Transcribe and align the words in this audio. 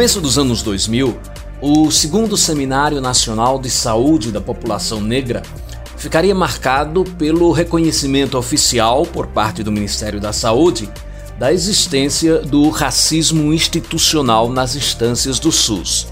começo 0.00 0.18
dos 0.18 0.38
anos 0.38 0.62
2000, 0.62 1.14
o 1.60 1.90
segundo 1.90 2.34
Seminário 2.34 3.02
Nacional 3.02 3.58
de 3.58 3.68
Saúde 3.68 4.32
da 4.32 4.40
População 4.40 4.98
Negra 4.98 5.42
ficaria 5.98 6.34
marcado 6.34 7.04
pelo 7.18 7.52
reconhecimento 7.52 8.38
oficial 8.38 9.04
por 9.04 9.26
parte 9.26 9.62
do 9.62 9.70
Ministério 9.70 10.18
da 10.18 10.32
Saúde 10.32 10.88
da 11.38 11.52
existência 11.52 12.38
do 12.38 12.70
racismo 12.70 13.52
institucional 13.52 14.48
nas 14.48 14.74
instâncias 14.74 15.38
do 15.38 15.52
SUS. 15.52 16.06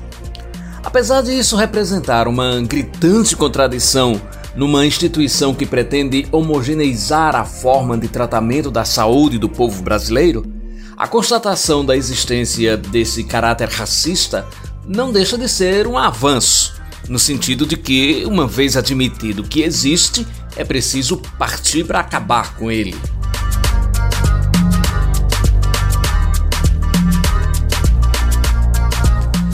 Apesar 0.85 1.23
de 1.23 1.33
isso 1.33 1.57
representar 1.57 2.29
uma 2.29 2.61
gritante 2.61 3.35
contradição 3.35 4.21
numa 4.55 4.85
instituição 4.85 5.55
que 5.55 5.65
pretende 5.65 6.29
homogeneizar 6.31 7.35
a 7.35 7.47
forma 7.47 7.97
de 7.97 8.09
tratamento 8.09 8.71
da 8.71 8.85
saúde 8.85 9.39
do 9.39 9.49
povo 9.49 9.83
brasileiro, 9.83 10.58
a 10.99 11.07
constatação 11.07 11.85
da 11.85 11.97
existência 11.97 12.77
desse 12.77 13.23
caráter 13.23 13.69
racista 13.69 14.45
não 14.85 15.13
deixa 15.13 15.39
de 15.39 15.49
ser 15.49 15.87
um 15.87 15.97
avanço, 15.97 16.75
no 17.09 17.21
sentido 17.21 17.65
de 17.65 17.77
que, 17.77 18.25
uma 18.27 18.49
vez 18.49 18.77
admitido 18.77 19.45
que 19.45 19.63
existe, 19.63 20.27
é 20.57 20.65
preciso 20.65 21.17
partir 21.39 21.85
para 21.85 22.01
acabar 22.01 22.57
com 22.57 22.69
ele. 22.69 22.97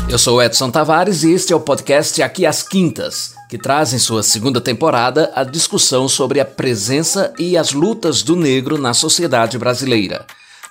Eu 0.08 0.18
sou 0.18 0.42
Edson 0.42 0.70
Tavares 0.70 1.24
e 1.24 1.32
este 1.32 1.52
é 1.52 1.56
o 1.56 1.60
podcast 1.60 2.22
Aqui 2.22 2.46
às 2.46 2.62
Quintas, 2.62 3.34
que 3.50 3.58
traz 3.58 3.92
em 3.92 3.98
sua 3.98 4.22
segunda 4.22 4.62
temporada 4.62 5.30
a 5.34 5.44
discussão 5.44 6.08
sobre 6.08 6.40
a 6.40 6.44
presença 6.44 7.34
e 7.38 7.54
as 7.54 7.72
lutas 7.72 8.22
do 8.22 8.34
negro 8.34 8.78
na 8.78 8.94
sociedade 8.94 9.58
brasileira. 9.58 10.24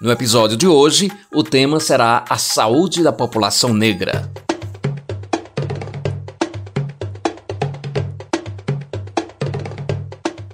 No 0.03 0.11
episódio 0.11 0.57
de 0.57 0.67
hoje, 0.67 1.09
o 1.33 1.41
tema 1.41 1.79
será 1.79 2.25
a 2.29 2.37
saúde 2.37 3.01
da 3.01 3.13
população 3.13 3.73
negra. 3.73 4.29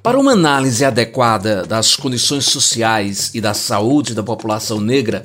Para 0.04 0.20
uma 0.20 0.34
análise 0.34 0.86
adequada 0.86 1.64
das 1.64 1.96
condições 1.96 2.46
sociais 2.46 3.32
e 3.34 3.42
da 3.42 3.56
saúde 3.56 4.14
da 4.14 4.22
população 4.22 4.80
negra, 4.80 5.24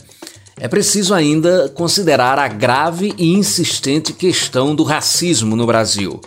é 0.58 0.68
preciso 0.68 1.12
ainda 1.12 1.68
considerar 1.68 2.38
a 2.38 2.48
grave 2.48 3.14
e 3.18 3.34
insistente 3.34 4.14
questão 4.14 4.74
do 4.74 4.84
racismo 4.84 5.54
no 5.54 5.66
Brasil. 5.66 6.18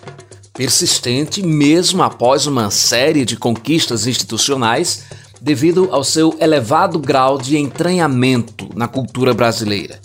Persistente 0.54 1.42
mesmo 1.42 2.04
após 2.04 2.46
uma 2.46 2.70
série 2.70 3.26
de 3.26 3.36
conquistas 3.36 4.06
institucionais 4.06 5.04
devido 5.42 5.90
ao 5.92 6.04
seu 6.04 6.36
elevado 6.40 7.00
grau 7.00 7.38
de 7.38 7.58
entranhamento 7.58 8.70
na 8.76 8.88
cultura 8.88 9.34
brasileira. 9.34 10.00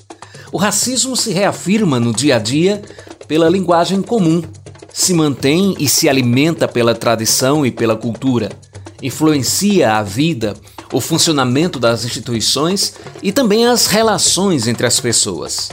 O 0.51 0.59
racismo 0.59 1.17
se 1.17 1.33
reafirma 1.33 1.99
no 1.99 2.13
dia 2.13 2.37
a 2.37 2.39
dia 2.39 2.83
pela 3.27 3.49
linguagem 3.49 4.03
comum, 4.03 4.43
se 4.93 5.15
mantém 5.15 5.75
e 5.79 5.89
se 5.89 6.09
alimenta 6.09 6.69
pela 6.69 6.95
tradição 6.95 7.65
e 7.65 7.71
pela 7.71 7.97
cultura, 7.97 8.51
influencia 9.03 9.95
a 9.95 10.03
vida, 10.03 10.55
o 10.93 11.01
funcionamento 11.01 11.79
das 11.79 12.05
instituições 12.05 12.95
e 13.23 13.33
também 13.33 13.67
as 13.67 13.87
relações 13.87 14.67
entre 14.67 14.87
as 14.87 15.01
pessoas. 15.01 15.71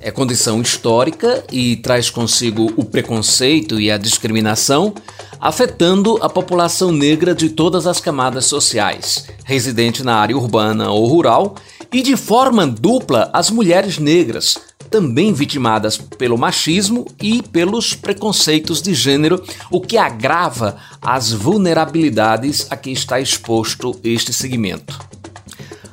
É 0.00 0.10
condição 0.10 0.60
histórica 0.60 1.44
e 1.50 1.76
traz 1.76 2.10
consigo 2.10 2.72
o 2.76 2.84
preconceito 2.84 3.80
e 3.80 3.90
a 3.90 3.96
discriminação, 3.96 4.94
afetando 5.40 6.18
a 6.22 6.28
população 6.28 6.90
negra 6.92 7.34
de 7.34 7.50
todas 7.50 7.86
as 7.86 8.00
camadas 8.00 8.46
sociais, 8.46 9.26
residente 9.44 10.02
na 10.02 10.16
área 10.16 10.36
urbana 10.36 10.90
ou 10.90 11.06
rural, 11.06 11.56
e 11.92 12.02
de 12.02 12.16
forma 12.16 12.66
dupla 12.66 13.30
as 13.32 13.50
mulheres 13.50 13.98
negras, 13.98 14.58
também 14.90 15.32
vitimadas 15.32 15.96
pelo 15.96 16.38
machismo 16.38 17.06
e 17.20 17.42
pelos 17.42 17.94
preconceitos 17.94 18.80
de 18.80 18.94
gênero, 18.94 19.42
o 19.70 19.80
que 19.80 19.96
agrava 19.96 20.76
as 21.02 21.32
vulnerabilidades 21.32 22.66
a 22.70 22.76
que 22.76 22.90
está 22.90 23.20
exposto 23.20 23.98
este 24.02 24.32
segmento. 24.32 24.98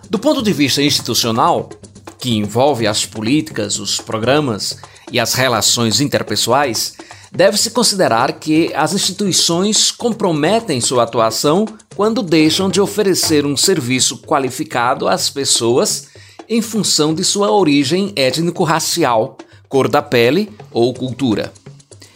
Do 0.10 0.20
ponto 0.20 0.42
de 0.42 0.54
vista 0.54 0.82
institucional, 0.82 1.70
que 2.20 2.38
envolve 2.38 2.88
as 2.88 3.06
políticas, 3.06 3.80
os 3.80 3.98
programas 4.00 4.78
e 5.12 5.20
as 5.20 5.34
relações 5.34 6.00
interpessoais, 6.00 6.94
deve-se 7.36 7.72
considerar 7.72 8.34
que 8.34 8.72
as 8.76 8.94
instituições 8.94 9.92
comprometem 9.92 10.80
sua 10.80 11.04
atuação 11.04 11.66
quando 11.96 12.22
deixam 12.22 12.70
de 12.70 12.80
oferecer 12.80 13.46
um 13.46 13.58
serviço 13.58 14.20
qualificado 14.20 15.08
às 15.08 15.30
pessoas 15.30 16.10
em 16.48 16.62
função 16.62 17.14
de 17.14 17.24
sua 17.24 17.52
origem 17.52 18.14
étnico-racial, 18.16 19.38
cor 19.68 19.88
da 19.88 20.02
pele 20.02 20.52
ou 20.72 20.94
cultura. 20.94 21.52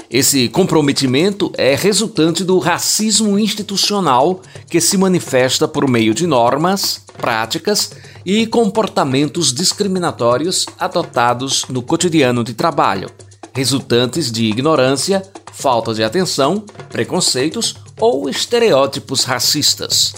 Esse 0.09 0.47
comprometimento 0.47 1.51
é 1.57 1.75
resultante 1.75 2.43
do 2.43 2.59
racismo 2.59 3.37
institucional 3.37 4.41
que 4.69 4.79
se 4.79 4.97
manifesta 4.97 5.67
por 5.67 5.87
meio 5.89 6.13
de 6.13 6.25
normas, 6.25 7.01
práticas 7.17 7.91
e 8.25 8.45
comportamentos 8.45 9.53
discriminatórios 9.53 10.65
adotados 10.79 11.65
no 11.67 11.81
cotidiano 11.81 12.43
de 12.43 12.53
trabalho 12.53 13.09
resultantes 13.57 14.31
de 14.31 14.45
ignorância, 14.45 15.23
falta 15.51 15.91
de 15.91 16.03
atenção, 16.03 16.63
preconceitos 16.89 17.75
ou 17.99 18.29
estereótipos 18.29 19.23
racistas. 19.23 20.13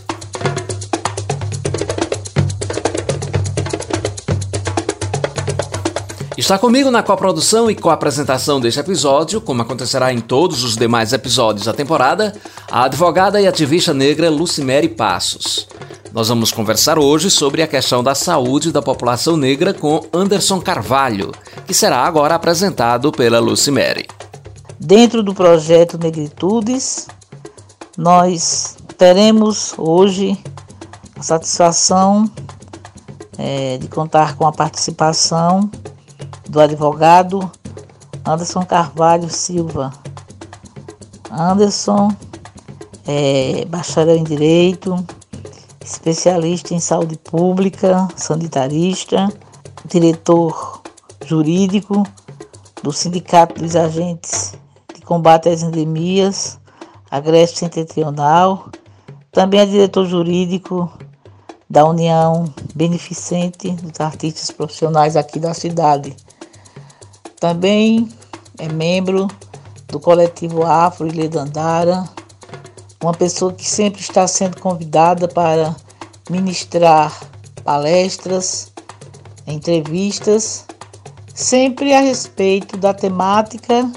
Está 6.37 6.59
comigo 6.59 6.91
na 6.91 7.01
coprodução 7.01 7.71
e 7.71 7.75
co-apresentação 7.75 8.59
deste 8.59 8.81
episódio, 8.81 9.39
como 9.39 9.61
acontecerá 9.61 10.11
em 10.11 10.19
todos 10.19 10.65
os 10.65 10.75
demais 10.75 11.13
episódios 11.13 11.65
da 11.65 11.73
temporada, 11.73 12.35
a 12.69 12.83
advogada 12.83 13.39
e 13.39 13.47
ativista 13.47 13.93
negra 13.93 14.29
Lucimere 14.29 14.89
Passos. 14.89 15.65
Nós 16.11 16.27
vamos 16.27 16.51
conversar 16.51 16.97
hoje 16.97 17.29
sobre 17.29 17.61
a 17.61 17.67
questão 17.67 18.03
da 18.03 18.15
saúde 18.15 18.71
da 18.71 18.81
população 18.81 19.37
negra 19.37 19.75
com 19.75 20.01
Anderson 20.11 20.59
Carvalho, 20.59 21.31
que 21.67 21.73
será 21.73 22.03
agora 22.03 22.33
apresentado 22.33 23.11
pela 23.11 23.39
Lucimere. 23.39 24.07
Dentro 24.79 25.21
do 25.21 25.35
projeto 25.35 25.99
Negritudes, 25.99 27.07
nós 27.95 28.75
teremos 28.97 29.75
hoje 29.77 30.35
a 31.15 31.21
satisfação 31.21 32.29
é, 33.37 33.77
de 33.77 33.87
contar 33.87 34.35
com 34.35 34.47
a 34.47 34.51
participação 34.51 35.69
do 36.49 36.59
advogado 36.59 37.51
Anderson 38.25 38.65
Carvalho 38.65 39.29
Silva. 39.29 39.93
Anderson 41.29 42.11
é 43.07 43.63
bacharel 43.65 44.15
em 44.15 44.23
Direito, 44.23 45.05
especialista 45.89 46.73
em 46.73 46.79
saúde 46.79 47.17
pública, 47.17 48.07
sanitarista, 48.15 49.27
diretor 49.85 50.81
jurídico 51.25 52.05
do 52.83 52.93
Sindicato 52.93 53.59
dos 53.59 53.75
Agentes 53.75 54.53
de 54.93 55.01
Combate 55.01 55.49
às 55.49 55.63
Endemias, 55.63 56.59
Agreste 57.09 57.59
Setentrional. 57.59 58.69
Também 59.31 59.59
é 59.59 59.65
diretor 59.65 60.05
jurídico 60.05 60.91
da 61.67 61.85
União 61.85 62.45
Beneficente 62.75 63.71
dos 63.71 63.99
Artistas 63.99 64.51
Profissionais 64.51 65.15
aqui 65.15 65.39
da 65.39 65.53
cidade. 65.53 66.15
Também 67.39 68.07
é 68.59 68.67
membro 68.67 69.27
do 69.87 69.99
coletivo 69.99 70.63
Afro 70.63 71.07
e 71.07 71.11
Ledandara, 71.11 72.03
uma 73.01 73.13
pessoa 73.13 73.53
que 73.53 73.67
sempre 73.67 74.01
está 74.01 74.27
sendo 74.27 74.59
convidada 74.59 75.27
para 75.27 75.75
ministrar 76.29 77.17
palestras, 77.63 78.71
entrevistas 79.47 80.65
sempre 81.39 81.93
a 81.93 82.01
respeito 82.01 82.75
da 82.75 82.93
temática 82.93 83.89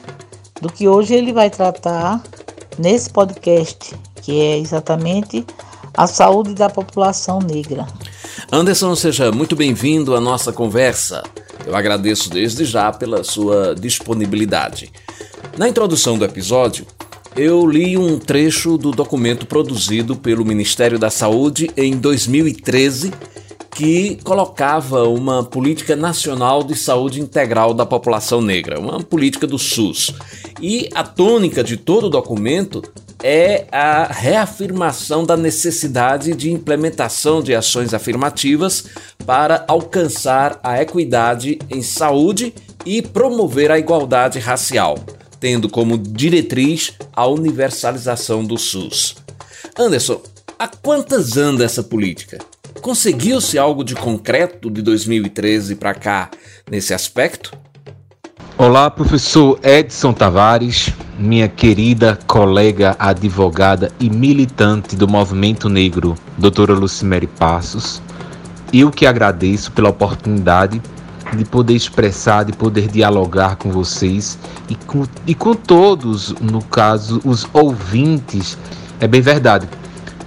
do 0.60 0.72
que 0.72 0.86
hoje 0.86 1.12
ele 1.12 1.32
vai 1.32 1.50
tratar 1.50 2.22
nesse 2.78 3.10
podcast, 3.10 3.94
que 4.22 4.40
é 4.40 4.58
exatamente 4.58 5.44
a 5.96 6.06
saúde 6.06 6.54
da 6.54 6.70
população 6.70 7.40
negra. 7.40 7.84
Anderson, 8.50 8.94
seja 8.94 9.32
muito 9.32 9.56
bem-vindo 9.56 10.14
à 10.14 10.20
nossa 10.20 10.52
conversa. 10.52 11.24
Eu 11.66 11.74
agradeço 11.74 12.30
desde 12.30 12.64
já 12.64 12.92
pela 12.92 13.24
sua 13.24 13.74
disponibilidade. 13.74 14.92
Na 15.58 15.68
introdução 15.68 16.16
do 16.16 16.24
episódio, 16.24 16.86
eu 17.36 17.66
li 17.66 17.96
um 17.96 18.18
trecho 18.18 18.76
do 18.76 18.90
documento 18.90 19.46
produzido 19.46 20.16
pelo 20.16 20.44
Ministério 20.44 20.98
da 20.98 21.10
Saúde 21.10 21.70
em 21.76 21.96
2013 21.96 23.12
que 23.74 24.18
colocava 24.22 25.08
uma 25.08 25.42
política 25.42 25.96
nacional 25.96 26.62
de 26.62 26.76
saúde 26.76 27.22
integral 27.22 27.72
da 27.72 27.86
população 27.86 28.42
negra, 28.42 28.78
uma 28.78 29.02
política 29.02 29.46
do 29.46 29.58
SUS. 29.58 30.14
E 30.60 30.90
a 30.94 31.02
tônica 31.02 31.64
de 31.64 31.78
todo 31.78 32.04
o 32.04 32.10
documento 32.10 32.82
é 33.22 33.64
a 33.72 34.04
reafirmação 34.04 35.24
da 35.24 35.38
necessidade 35.38 36.34
de 36.34 36.50
implementação 36.50 37.42
de 37.42 37.54
ações 37.54 37.94
afirmativas 37.94 38.84
para 39.24 39.64
alcançar 39.66 40.60
a 40.62 40.82
equidade 40.82 41.58
em 41.70 41.80
saúde 41.80 42.52
e 42.84 43.00
promover 43.00 43.70
a 43.70 43.78
igualdade 43.78 44.38
racial, 44.38 44.98
tendo 45.42 45.68
como 45.68 45.98
diretriz 45.98 46.92
a 47.12 47.26
universalização 47.26 48.44
do 48.44 48.56
SUS. 48.56 49.16
Anderson, 49.76 50.22
há 50.56 50.68
quantas 50.68 51.36
anda 51.36 51.64
essa 51.64 51.82
política? 51.82 52.38
Conseguiu-se 52.80 53.58
algo 53.58 53.82
de 53.82 53.96
concreto 53.96 54.70
de 54.70 54.80
2013 54.82 55.74
para 55.74 55.94
cá 55.94 56.30
nesse 56.70 56.94
aspecto? 56.94 57.58
Olá, 58.56 58.88
professor 58.88 59.58
Edson 59.64 60.12
Tavares, 60.12 60.92
minha 61.18 61.48
querida 61.48 62.16
colega 62.28 62.94
advogada 62.96 63.90
e 63.98 64.08
militante 64.08 64.94
do 64.94 65.08
movimento 65.08 65.68
negro, 65.68 66.14
doutora 66.38 66.72
Lucimere 66.72 67.26
Passos. 67.26 68.00
Eu 68.72 68.92
que 68.92 69.06
agradeço 69.06 69.72
pela 69.72 69.88
oportunidade 69.88 70.80
de 71.36 71.44
poder 71.44 71.74
expressar, 71.74 72.44
de 72.44 72.52
poder 72.52 72.88
dialogar 72.88 73.56
com 73.56 73.70
vocês 73.70 74.38
e 74.68 74.74
com, 74.74 75.04
e 75.26 75.34
com 75.34 75.54
todos, 75.54 76.34
no 76.40 76.62
caso, 76.62 77.20
os 77.24 77.46
ouvintes. 77.52 78.58
É 79.00 79.06
bem 79.06 79.20
verdade, 79.20 79.68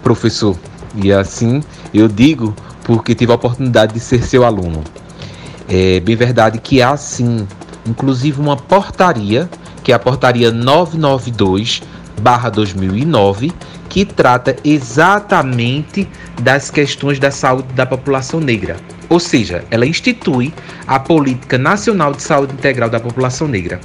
professor. 0.02 0.57
E 0.96 1.12
assim 1.12 1.63
eu 1.94 2.07
digo 2.07 2.56
porque 2.84 3.16
tive 3.16 3.31
a 3.31 3.36
oportunidade 3.36 3.94
de 3.94 4.00
ser 4.00 4.24
seu 4.24 4.46
aluno. 4.46 4.84
É 5.68 6.00
bem 6.00 6.16
verdade 6.16 6.60
que 6.60 6.81
há 6.81 6.96
sim 6.96 7.48
inclusive 7.86 8.40
uma 8.40 8.57
portaria, 8.57 9.50
que 9.84 9.92
é 9.92 9.96
a 9.96 10.00
portaria 10.00 10.52
992 10.52 11.84
2009, 12.21 13.51
que 13.89 14.06
trata 14.06 14.56
exatamente 14.63 16.07
das 16.41 16.69
questões 16.69 17.19
da 17.19 17.31
saúde 17.31 17.71
da 17.73 17.85
população 17.85 18.39
negra. 18.39 18.77
Ou 19.09 19.19
seja, 19.19 19.63
ela 19.69 19.85
institui 19.85 20.53
a 20.88 21.00
Política 21.00 21.57
Nacional 21.57 22.13
de 22.13 22.21
Saúde 22.21 22.53
Integral 22.53 22.89
da 22.89 23.00
População 23.00 23.47
Negra. 23.47 23.79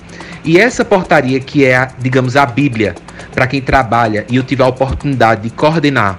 E 0.44 0.58
essa 0.58 0.84
portaria, 0.84 1.38
que 1.38 1.64
é, 1.64 1.88
digamos, 1.98 2.36
a 2.36 2.46
Bíblia 2.46 2.94
para 3.34 3.46
quem 3.46 3.60
trabalha, 3.60 4.24
e 4.30 4.36
eu 4.36 4.42
tive 4.42 4.62
a 4.62 4.66
oportunidade 4.66 5.42
de 5.42 5.50
coordenar, 5.50 6.18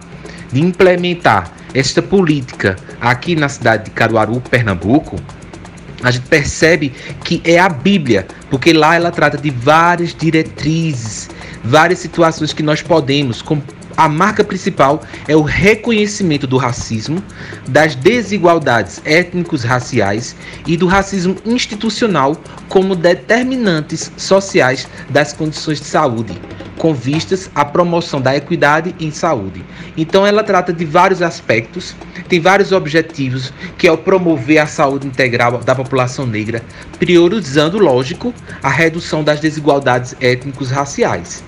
de 0.51 0.61
implementar 0.61 1.51
esta 1.73 2.01
política 2.01 2.75
aqui 2.99 3.35
na 3.35 3.49
cidade 3.49 3.85
de 3.85 3.91
Caruaru, 3.91 4.39
Pernambuco, 4.41 5.17
a 6.03 6.11
gente 6.11 6.27
percebe 6.27 6.91
que 7.23 7.41
é 7.45 7.59
a 7.59 7.69
Bíblia, 7.69 8.27
porque 8.49 8.73
lá 8.73 8.95
ela 8.95 9.11
trata 9.11 9.37
de 9.37 9.49
várias 9.49 10.15
diretrizes, 10.15 11.29
várias 11.63 11.99
situações 11.99 12.53
que 12.53 12.63
nós 12.63 12.81
podemos, 12.81 13.41
com 13.41 13.61
a 13.97 14.07
marca 14.07 14.43
principal 14.43 15.01
é 15.27 15.35
o 15.35 15.41
reconhecimento 15.41 16.47
do 16.47 16.57
racismo, 16.57 17.21
das 17.67 17.95
desigualdades 17.95 19.01
étnicos 19.05 19.63
raciais 19.63 20.35
e 20.65 20.77
do 20.77 20.87
racismo 20.87 21.35
institucional 21.45 22.35
como 22.69 22.95
determinantes 22.95 24.11
sociais 24.17 24.87
das 25.09 25.33
condições 25.33 25.79
de 25.79 25.87
saúde, 25.87 26.39
com 26.77 26.93
vistas 26.93 27.49
à 27.53 27.65
promoção 27.65 28.21
da 28.21 28.35
equidade 28.35 28.95
em 28.99 29.11
saúde. 29.11 29.63
Então 29.97 30.25
ela 30.25 30.43
trata 30.43 30.71
de 30.71 30.85
vários 30.85 31.21
aspectos, 31.21 31.95
tem 32.27 32.39
vários 32.39 32.71
objetivos, 32.71 33.53
que 33.77 33.87
é 33.87 33.91
o 33.91 33.97
promover 33.97 34.59
a 34.59 34.67
saúde 34.67 35.05
integral 35.05 35.59
da 35.59 35.75
população 35.75 36.25
negra, 36.25 36.63
priorizando, 36.97 37.77
lógico, 37.77 38.33
a 38.63 38.69
redução 38.69 39.23
das 39.23 39.39
desigualdades 39.39 40.15
étnicos 40.19 40.71
raciais 40.71 41.43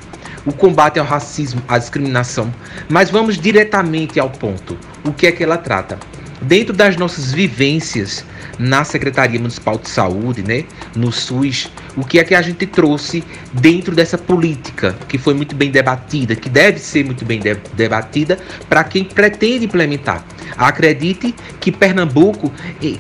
o 0.46 0.52
combate 0.52 1.00
ao 1.00 1.06
racismo, 1.06 1.62
à 1.68 1.78
discriminação, 1.78 2.54
mas 2.90 3.10
vamos 3.10 3.38
diretamente 3.38 4.20
ao 4.20 4.30
ponto. 4.30 4.78
O 5.04 5.14
que 5.14 5.28
é 5.28 5.32
que 5.32 5.44
ela 5.44 5.58
trata? 5.58 5.98
Dentro 6.42 6.74
das 6.74 6.98
nossas 6.98 7.32
vivências 7.32 8.26
na 8.60 8.84
Secretaria 8.84 9.40
Municipal 9.40 9.78
de 9.78 9.90
Saúde, 9.90 10.44
né, 10.44 10.66
no 10.96 11.12
SUS, 11.12 11.72
o 11.96 12.04
que 12.04 12.20
é 12.20 12.24
que 12.24 12.36
a 12.36 12.42
gente 12.42 12.66
trouxe 12.66 13.24
dentro 13.54 13.96
dessa 13.96 14.18
política 14.18 14.96
que 15.08 15.18
foi 15.18 15.34
muito 15.34 15.56
bem 15.56 15.72
debatida, 15.72 16.36
que 16.36 16.50
deve 16.50 16.80
ser 16.80 17.06
muito 17.06 17.26
bem 17.26 17.40
de 17.40 17.56
debatida 17.74 18.38
para 18.68 18.84
quem 18.84 19.04
pretende 19.04 19.66
implementar. 19.66 20.26
Acredite 20.58 21.34
que 21.60 21.72
Pernambuco, 21.72 22.52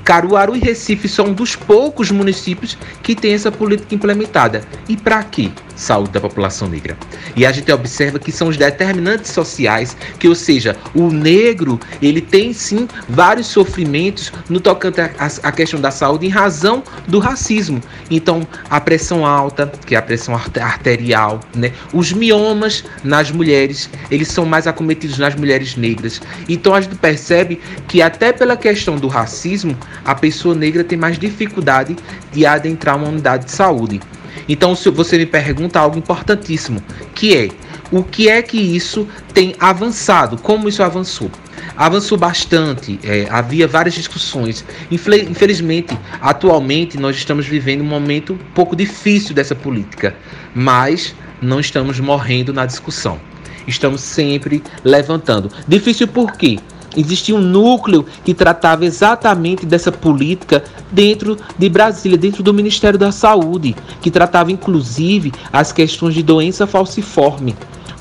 Caruaru 0.03 0.55
e 0.55 0.59
Recife 0.59 1.07
são 1.07 1.31
dos 1.33 1.55
poucos 1.55 2.09
municípios 2.09 2.77
que 3.03 3.15
tem 3.15 3.33
essa 3.33 3.51
política 3.51 3.93
implementada. 3.93 4.63
E 4.89 4.97
para 4.97 5.23
quê? 5.23 5.51
Saúde 5.75 6.11
da 6.11 6.21
população 6.21 6.67
negra. 6.69 6.97
E 7.35 7.45
a 7.45 7.51
gente 7.51 7.71
observa 7.71 8.19
que 8.19 8.31
são 8.31 8.47
os 8.47 8.57
determinantes 8.57 9.31
sociais, 9.31 9.97
que 10.19 10.27
ou 10.27 10.35
seja, 10.35 10.75
o 10.93 11.11
negro, 11.11 11.79
ele 12.01 12.21
tem 12.21 12.53
sim 12.53 12.87
vários 13.09 13.47
sofrimentos 13.47 14.31
no 14.49 14.59
tocante 14.59 15.01
à 15.01 15.51
questão 15.51 15.79
da 15.79 15.91
saúde 15.91 16.25
em 16.25 16.29
razão 16.29 16.83
do 17.07 17.19
racismo. 17.19 17.81
Então, 18.09 18.47
a 18.69 18.79
pressão 18.83 19.25
alta, 19.25 19.71
que 19.85 19.95
é 19.95 19.97
a 19.97 20.01
pressão 20.01 20.35
arterial, 20.35 21.39
né? 21.55 21.71
Os 21.91 22.13
miomas 22.13 22.83
nas 23.03 23.31
mulheres, 23.31 23.89
eles 24.11 24.27
são 24.27 24.45
mais 24.45 24.67
acometidos 24.67 25.17
nas 25.17 25.33
mulheres 25.35 25.75
negras. 25.75 26.21
Então 26.47 26.75
a 26.75 26.81
gente 26.81 26.95
percebe 26.95 27.59
que 27.87 28.01
até 28.01 28.31
pela 28.31 28.55
questão 28.55 28.97
do 28.97 29.07
racismo, 29.07 29.75
a 30.05 30.13
pessoa 30.13 30.53
negra 30.53 30.83
tem 30.83 30.97
mais 30.97 31.17
dificuldade 31.17 31.95
de 32.31 32.45
adentrar 32.45 32.97
uma 32.97 33.07
unidade 33.07 33.45
de 33.45 33.51
saúde. 33.51 33.99
Então 34.47 34.75
se 34.75 34.89
você 34.89 35.17
me 35.17 35.25
pergunta 35.25 35.79
algo 35.79 35.97
importantíssimo, 35.97 36.83
que 37.15 37.35
é 37.35 37.49
o 37.91 38.03
que 38.03 38.29
é 38.29 38.41
que 38.41 38.57
isso 38.57 39.07
tem 39.33 39.55
avançado, 39.59 40.37
como 40.37 40.67
isso 40.67 40.83
avançou 40.83 41.31
avançou 41.75 42.17
bastante, 42.17 42.99
é, 43.03 43.27
havia 43.29 43.67
várias 43.67 43.93
discussões. 43.95 44.63
Infelizmente, 44.91 45.97
atualmente, 46.21 46.97
nós 46.97 47.15
estamos 47.15 47.45
vivendo 47.45 47.81
um 47.81 47.85
momento 47.85 48.33
um 48.33 48.53
pouco 48.53 48.75
difícil 48.75 49.33
dessa 49.33 49.55
política, 49.55 50.15
mas 50.53 51.15
não 51.41 51.59
estamos 51.59 51.99
morrendo 51.99 52.53
na 52.53 52.65
discussão. 52.65 53.19
Estamos 53.67 54.01
sempre 54.01 54.61
levantando. 54.83 55.51
Difícil 55.67 56.07
por 56.07 56.33
quê? 56.33 56.59
Existia 56.95 57.35
um 57.35 57.41
núcleo 57.41 58.05
que 58.23 58.33
tratava 58.33 58.85
exatamente 58.85 59.65
dessa 59.65 59.91
política 59.91 60.63
dentro 60.91 61.37
de 61.57 61.67
Brasília, 61.67 62.17
dentro 62.17 62.43
do 62.43 62.53
Ministério 62.53 62.99
da 62.99 63.11
Saúde, 63.11 63.75
que 63.99 64.11
tratava 64.11 64.51
inclusive 64.51 65.31
as 65.51 65.71
questões 65.71 66.13
de 66.13 66.21
doença 66.21 66.67
falciforme. 66.67 67.55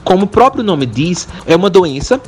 Como 0.05 0.25
o 0.25 0.29
próprio 0.29 0.63
nome 0.63 0.85
diz, 0.85 1.27
é 1.47 1.57
uma 1.57 1.71
doença 1.71 2.21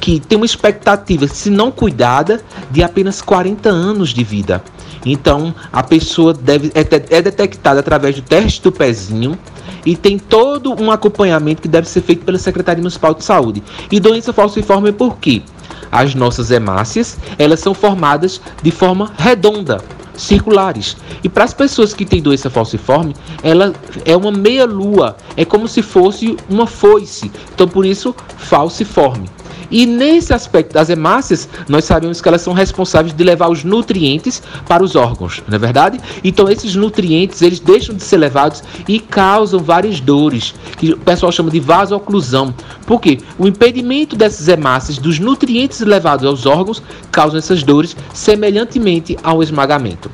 que 0.00 0.20
tem 0.20 0.36
uma 0.36 0.46
expectativa, 0.46 1.26
se 1.26 1.50
não 1.50 1.70
cuidada, 1.70 2.40
de 2.70 2.82
apenas 2.82 3.20
40 3.20 3.68
anos 3.68 4.10
de 4.10 4.22
vida. 4.22 4.62
Então, 5.04 5.54
a 5.72 5.82
pessoa 5.82 6.32
deve, 6.32 6.70
é, 6.74 6.80
é 7.16 7.22
detectada 7.22 7.80
através 7.80 8.16
do 8.16 8.22
teste 8.22 8.62
do 8.62 8.72
pezinho 8.72 9.38
e 9.84 9.96
tem 9.96 10.18
todo 10.18 10.74
um 10.80 10.90
acompanhamento 10.90 11.62
que 11.62 11.68
deve 11.68 11.88
ser 11.88 12.02
feito 12.02 12.24
pela 12.24 12.38
Secretaria 12.38 12.82
Municipal 12.82 13.14
de 13.14 13.24
Saúde. 13.24 13.62
E 13.90 14.00
doença 14.00 14.32
falciforme 14.32 14.92
por 14.92 15.18
quê? 15.18 15.42
As 15.90 16.14
nossas 16.14 16.50
hemácias, 16.50 17.16
elas 17.38 17.60
são 17.60 17.72
formadas 17.72 18.40
de 18.62 18.70
forma 18.70 19.12
redonda, 19.16 19.82
circulares. 20.14 20.96
E 21.22 21.28
para 21.28 21.44
as 21.44 21.54
pessoas 21.54 21.94
que 21.94 22.04
têm 22.04 22.20
doença 22.20 22.50
falciforme, 22.50 23.14
ela 23.42 23.72
é 24.04 24.16
uma 24.16 24.32
meia 24.32 24.66
lua, 24.66 25.16
é 25.36 25.44
como 25.44 25.68
se 25.68 25.80
fosse 25.80 26.36
uma 26.50 26.66
foice. 26.66 27.30
Então 27.54 27.66
por 27.66 27.86
isso 27.86 28.14
falciforme. 28.36 29.30
E 29.70 29.84
nesse 29.86 30.32
aspecto 30.32 30.72
das 30.72 30.88
hemácias, 30.88 31.48
nós 31.68 31.84
sabemos 31.84 32.20
que 32.20 32.28
elas 32.28 32.40
são 32.40 32.52
responsáveis 32.52 33.14
de 33.14 33.22
levar 33.24 33.48
os 33.48 33.64
nutrientes 33.64 34.42
para 34.66 34.82
os 34.82 34.96
órgãos, 34.96 35.42
não 35.46 35.56
é 35.56 35.58
verdade? 35.58 36.00
Então 36.24 36.48
esses 36.48 36.74
nutrientes, 36.74 37.42
eles 37.42 37.60
deixam 37.60 37.94
de 37.94 38.02
ser 38.02 38.16
levados 38.16 38.62
e 38.86 38.98
causam 38.98 39.60
várias 39.60 40.00
dores, 40.00 40.54
que 40.76 40.92
o 40.92 40.98
pessoal 40.98 41.32
chama 41.32 41.50
de 41.50 41.60
vasoclusão. 41.60 42.54
Por 42.86 43.00
quê? 43.00 43.18
O 43.38 43.46
impedimento 43.46 44.16
dessas 44.16 44.48
hemácias 44.48 44.98
dos 44.98 45.18
nutrientes 45.18 45.80
levados 45.80 46.26
aos 46.26 46.46
órgãos 46.46 46.82
causam 47.10 47.38
essas 47.38 47.62
dores 47.62 47.96
semelhantemente 48.12 49.16
ao 49.22 49.42
esmagamento. 49.42 50.10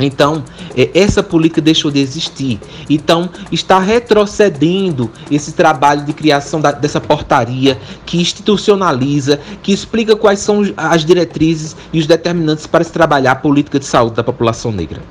Então, 0.00 0.44
é, 0.76 0.90
essa 0.94 1.22
política 1.22 1.60
deixou 1.60 1.90
de 1.90 2.00
existir. 2.00 2.60
Então, 2.88 3.28
está 3.50 3.78
retrocedendo 3.78 5.10
esse 5.30 5.52
trabalho 5.52 6.04
de 6.04 6.12
criação 6.12 6.60
da, 6.60 6.72
dessa 6.72 7.00
portaria 7.00 7.78
que 8.04 8.20
institucionaliza, 8.20 9.40
que 9.62 9.72
explica 9.72 10.16
quais 10.16 10.40
são 10.40 10.62
as 10.76 11.04
diretrizes 11.04 11.76
e 11.92 11.98
os 11.98 12.06
determinantes 12.06 12.66
para 12.66 12.84
se 12.84 12.92
trabalhar 12.92 13.32
a 13.32 13.36
política 13.36 13.78
de 13.78 13.84
saúde 13.84 14.16
da 14.16 14.24
população 14.24 14.72
negra. 14.72 15.02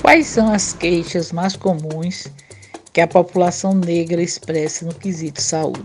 Quais 0.00 0.26
são 0.26 0.52
as 0.52 0.72
queixas 0.72 1.32
mais 1.32 1.56
comuns 1.56 2.28
que 2.94 3.00
a 3.00 3.08
população 3.08 3.74
negra 3.74 4.22
expressa 4.22 4.86
no 4.86 4.94
quesito 4.94 5.42
saúde. 5.42 5.82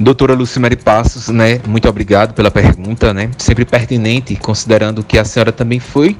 Doutora 0.00 0.32
Lucimere 0.32 0.74
Passos, 0.74 1.28
né, 1.28 1.60
muito 1.66 1.86
obrigado 1.86 2.32
pela 2.32 2.50
pergunta, 2.50 3.12
né, 3.12 3.30
sempre 3.36 3.66
pertinente, 3.66 4.34
considerando 4.36 5.04
que 5.04 5.18
a 5.18 5.24
senhora 5.24 5.52
também 5.52 5.78
foi 5.78 6.16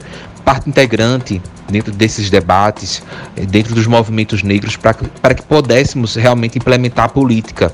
parte 0.46 0.70
integrante 0.70 1.42
dentro 1.68 1.92
desses 1.92 2.30
debates, 2.30 3.02
eh, 3.36 3.44
dentro 3.44 3.74
dos 3.74 3.88
movimentos 3.88 4.44
negros, 4.44 4.76
para 4.76 5.34
que 5.34 5.42
pudéssemos 5.42 6.14
realmente 6.14 6.56
implementar 6.56 7.06
a 7.06 7.08
política. 7.08 7.72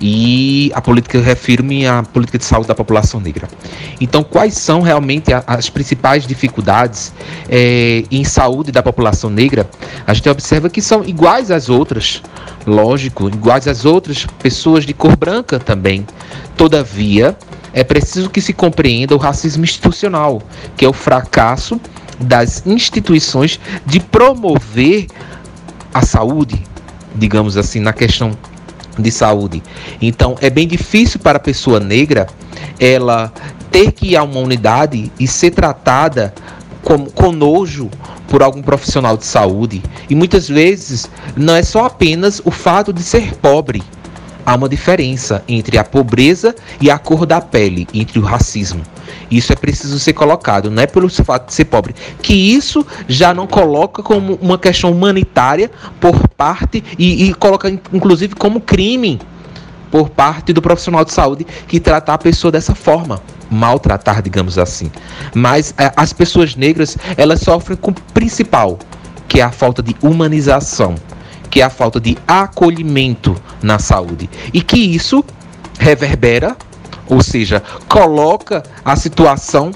e 0.00 0.72
a 0.74 0.80
política 0.80 1.20
refiro-me 1.20 1.86
à 1.86 2.02
política 2.02 2.36
de 2.36 2.44
saúde 2.44 2.66
da 2.66 2.74
população 2.74 3.20
negra. 3.20 3.46
Então, 4.00 4.24
quais 4.24 4.54
são 4.54 4.80
realmente 4.80 5.32
as 5.46 5.70
principais 5.70 6.26
dificuldades 6.26 7.12
é, 7.48 8.02
em 8.10 8.24
saúde 8.24 8.72
da 8.72 8.82
população 8.82 9.30
negra? 9.30 9.68
A 10.04 10.12
gente 10.12 10.28
observa 10.28 10.68
que 10.68 10.82
são 10.82 11.04
iguais 11.04 11.52
às 11.52 11.68
outras, 11.68 12.20
lógico, 12.66 13.28
iguais 13.28 13.68
às 13.68 13.84
outras 13.84 14.26
pessoas 14.42 14.84
de 14.84 14.92
cor 14.92 15.16
branca 15.16 15.60
também. 15.60 16.04
Todavia, 16.56 17.36
é 17.72 17.82
preciso 17.82 18.30
que 18.30 18.40
se 18.40 18.52
compreenda 18.52 19.14
o 19.14 19.18
racismo 19.18 19.64
institucional, 19.64 20.42
que 20.76 20.84
é 20.84 20.88
o 20.88 20.92
fracasso 20.92 21.80
das 22.20 22.66
instituições 22.66 23.58
de 23.84 24.00
promover 24.00 25.06
a 25.92 26.04
saúde, 26.04 26.62
digamos 27.14 27.56
assim, 27.56 27.80
na 27.80 27.92
questão 27.92 28.36
de 28.98 29.10
saúde. 29.10 29.62
Então, 30.00 30.36
é 30.40 30.50
bem 30.50 30.66
difícil 30.66 31.18
para 31.20 31.38
a 31.38 31.40
pessoa 31.40 31.80
negra 31.80 32.26
ela 32.78 33.32
ter 33.70 33.92
que 33.92 34.08
ir 34.08 34.16
a 34.16 34.22
uma 34.22 34.40
unidade 34.40 35.10
e 35.18 35.26
ser 35.26 35.50
tratada 35.50 36.34
com, 36.82 37.06
com 37.06 37.32
nojo 37.32 37.90
por 38.28 38.42
algum 38.42 38.62
profissional 38.62 39.16
de 39.16 39.24
saúde. 39.24 39.82
E 40.08 40.14
muitas 40.14 40.48
vezes 40.48 41.10
não 41.36 41.54
é 41.54 41.62
só 41.62 41.86
apenas 41.86 42.40
o 42.44 42.50
fato 42.50 42.92
de 42.92 43.02
ser 43.02 43.34
pobre. 43.36 43.82
Há 44.44 44.54
uma 44.56 44.68
diferença 44.68 45.42
entre 45.46 45.78
a 45.78 45.84
pobreza 45.84 46.54
e 46.80 46.90
a 46.90 46.98
cor 46.98 47.24
da 47.24 47.40
pele, 47.40 47.86
entre 47.94 48.18
o 48.18 48.22
racismo. 48.22 48.82
Isso 49.30 49.52
é 49.52 49.56
preciso 49.56 49.98
ser 49.98 50.12
colocado, 50.12 50.70
não 50.70 50.82
é 50.82 50.86
pelo 50.86 51.08
fato 51.08 51.46
de 51.46 51.54
ser 51.54 51.66
pobre. 51.66 51.94
Que 52.20 52.34
isso 52.34 52.86
já 53.06 53.32
não 53.32 53.46
coloca 53.46 54.02
como 54.02 54.34
uma 54.42 54.58
questão 54.58 54.90
humanitária 54.90 55.70
por 56.00 56.28
parte 56.28 56.82
e, 56.98 57.28
e 57.28 57.34
coloca 57.34 57.70
inclusive 57.92 58.34
como 58.34 58.60
crime 58.60 59.20
por 59.92 60.08
parte 60.08 60.52
do 60.52 60.62
profissional 60.62 61.04
de 61.04 61.12
saúde 61.12 61.46
que 61.68 61.78
tratar 61.78 62.14
a 62.14 62.18
pessoa 62.18 62.50
dessa 62.50 62.74
forma, 62.74 63.20
maltratar, 63.50 64.22
digamos 64.22 64.58
assim. 64.58 64.90
Mas 65.34 65.74
é, 65.76 65.92
as 65.94 66.12
pessoas 66.12 66.56
negras, 66.56 66.96
elas 67.16 67.40
sofrem 67.40 67.76
com 67.76 67.90
o 67.90 67.94
principal, 68.14 68.78
que 69.28 69.40
é 69.40 69.42
a 69.42 69.50
falta 69.50 69.82
de 69.82 69.94
humanização, 70.00 70.94
que 71.52 71.60
é 71.60 71.64
a 71.64 71.70
falta 71.70 72.00
de 72.00 72.18
acolhimento 72.26 73.36
na 73.62 73.78
saúde. 73.78 74.28
E 74.52 74.60
que 74.60 74.78
isso 74.78 75.24
reverbera 75.78 76.56
ou 77.12 77.22
seja, 77.22 77.62
coloca 77.88 78.62
a 78.82 78.96
situação 78.96 79.70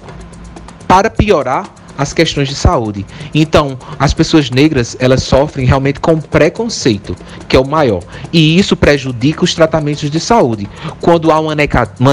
para 0.88 1.10
piorar 1.10 1.68
as 1.96 2.12
questões 2.12 2.48
de 2.48 2.54
saúde. 2.54 3.06
Então, 3.34 3.78
as 3.98 4.12
pessoas 4.12 4.50
negras, 4.50 4.96
elas 4.98 5.22
sofrem 5.22 5.66
realmente 5.66 6.00
com 6.00 6.20
preconceito, 6.20 7.16
que 7.48 7.56
é 7.56 7.60
o 7.60 7.66
maior. 7.66 8.02
E 8.32 8.58
isso 8.58 8.76
prejudica 8.76 9.44
os 9.44 9.54
tratamentos 9.54 10.10
de 10.10 10.20
saúde. 10.20 10.68
Quando 11.00 11.30
há 11.30 11.40
uma, 11.40 11.54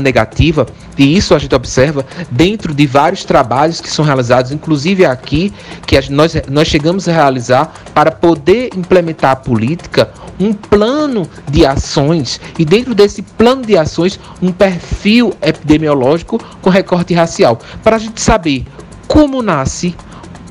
negativa, 0.02 0.66
e 0.98 1.16
isso 1.16 1.34
a 1.34 1.40
gente 1.40 1.56
observa 1.56 2.06
dentro 2.30 2.74
de 2.74 2.86
vários 2.86 3.24
trabalhos 3.24 3.82
que 3.82 3.90
são 3.90 4.06
realizados, 4.06 4.52
inclusive 4.52 5.06
aqui, 5.06 5.54
que 5.86 6.00
nós, 6.10 6.34
nós 6.50 6.68
chegamos 6.68 7.08
a 7.08 7.12
realizar 7.12 7.74
para 7.94 8.12
poder 8.12 8.70
implementar 8.76 9.32
a 9.32 9.36
política, 9.36 10.10
um 10.40 10.54
plano 10.54 11.28
de 11.50 11.66
ações 11.66 12.40
e 12.58 12.66
dentro 12.66 12.96
desse 12.96 13.22
plano 13.22 13.64
de 13.66 13.78
ações 13.78 14.20
um 14.42 14.52
perfil 14.52 15.34
epidemiológico 15.42 16.40
com 16.62 16.70
recorte 16.70 17.14
racial, 17.14 17.60
para 17.84 17.98
a 17.98 18.00
gente 18.00 18.20
saber 18.20 18.66
como 19.14 19.44
nasce, 19.44 19.96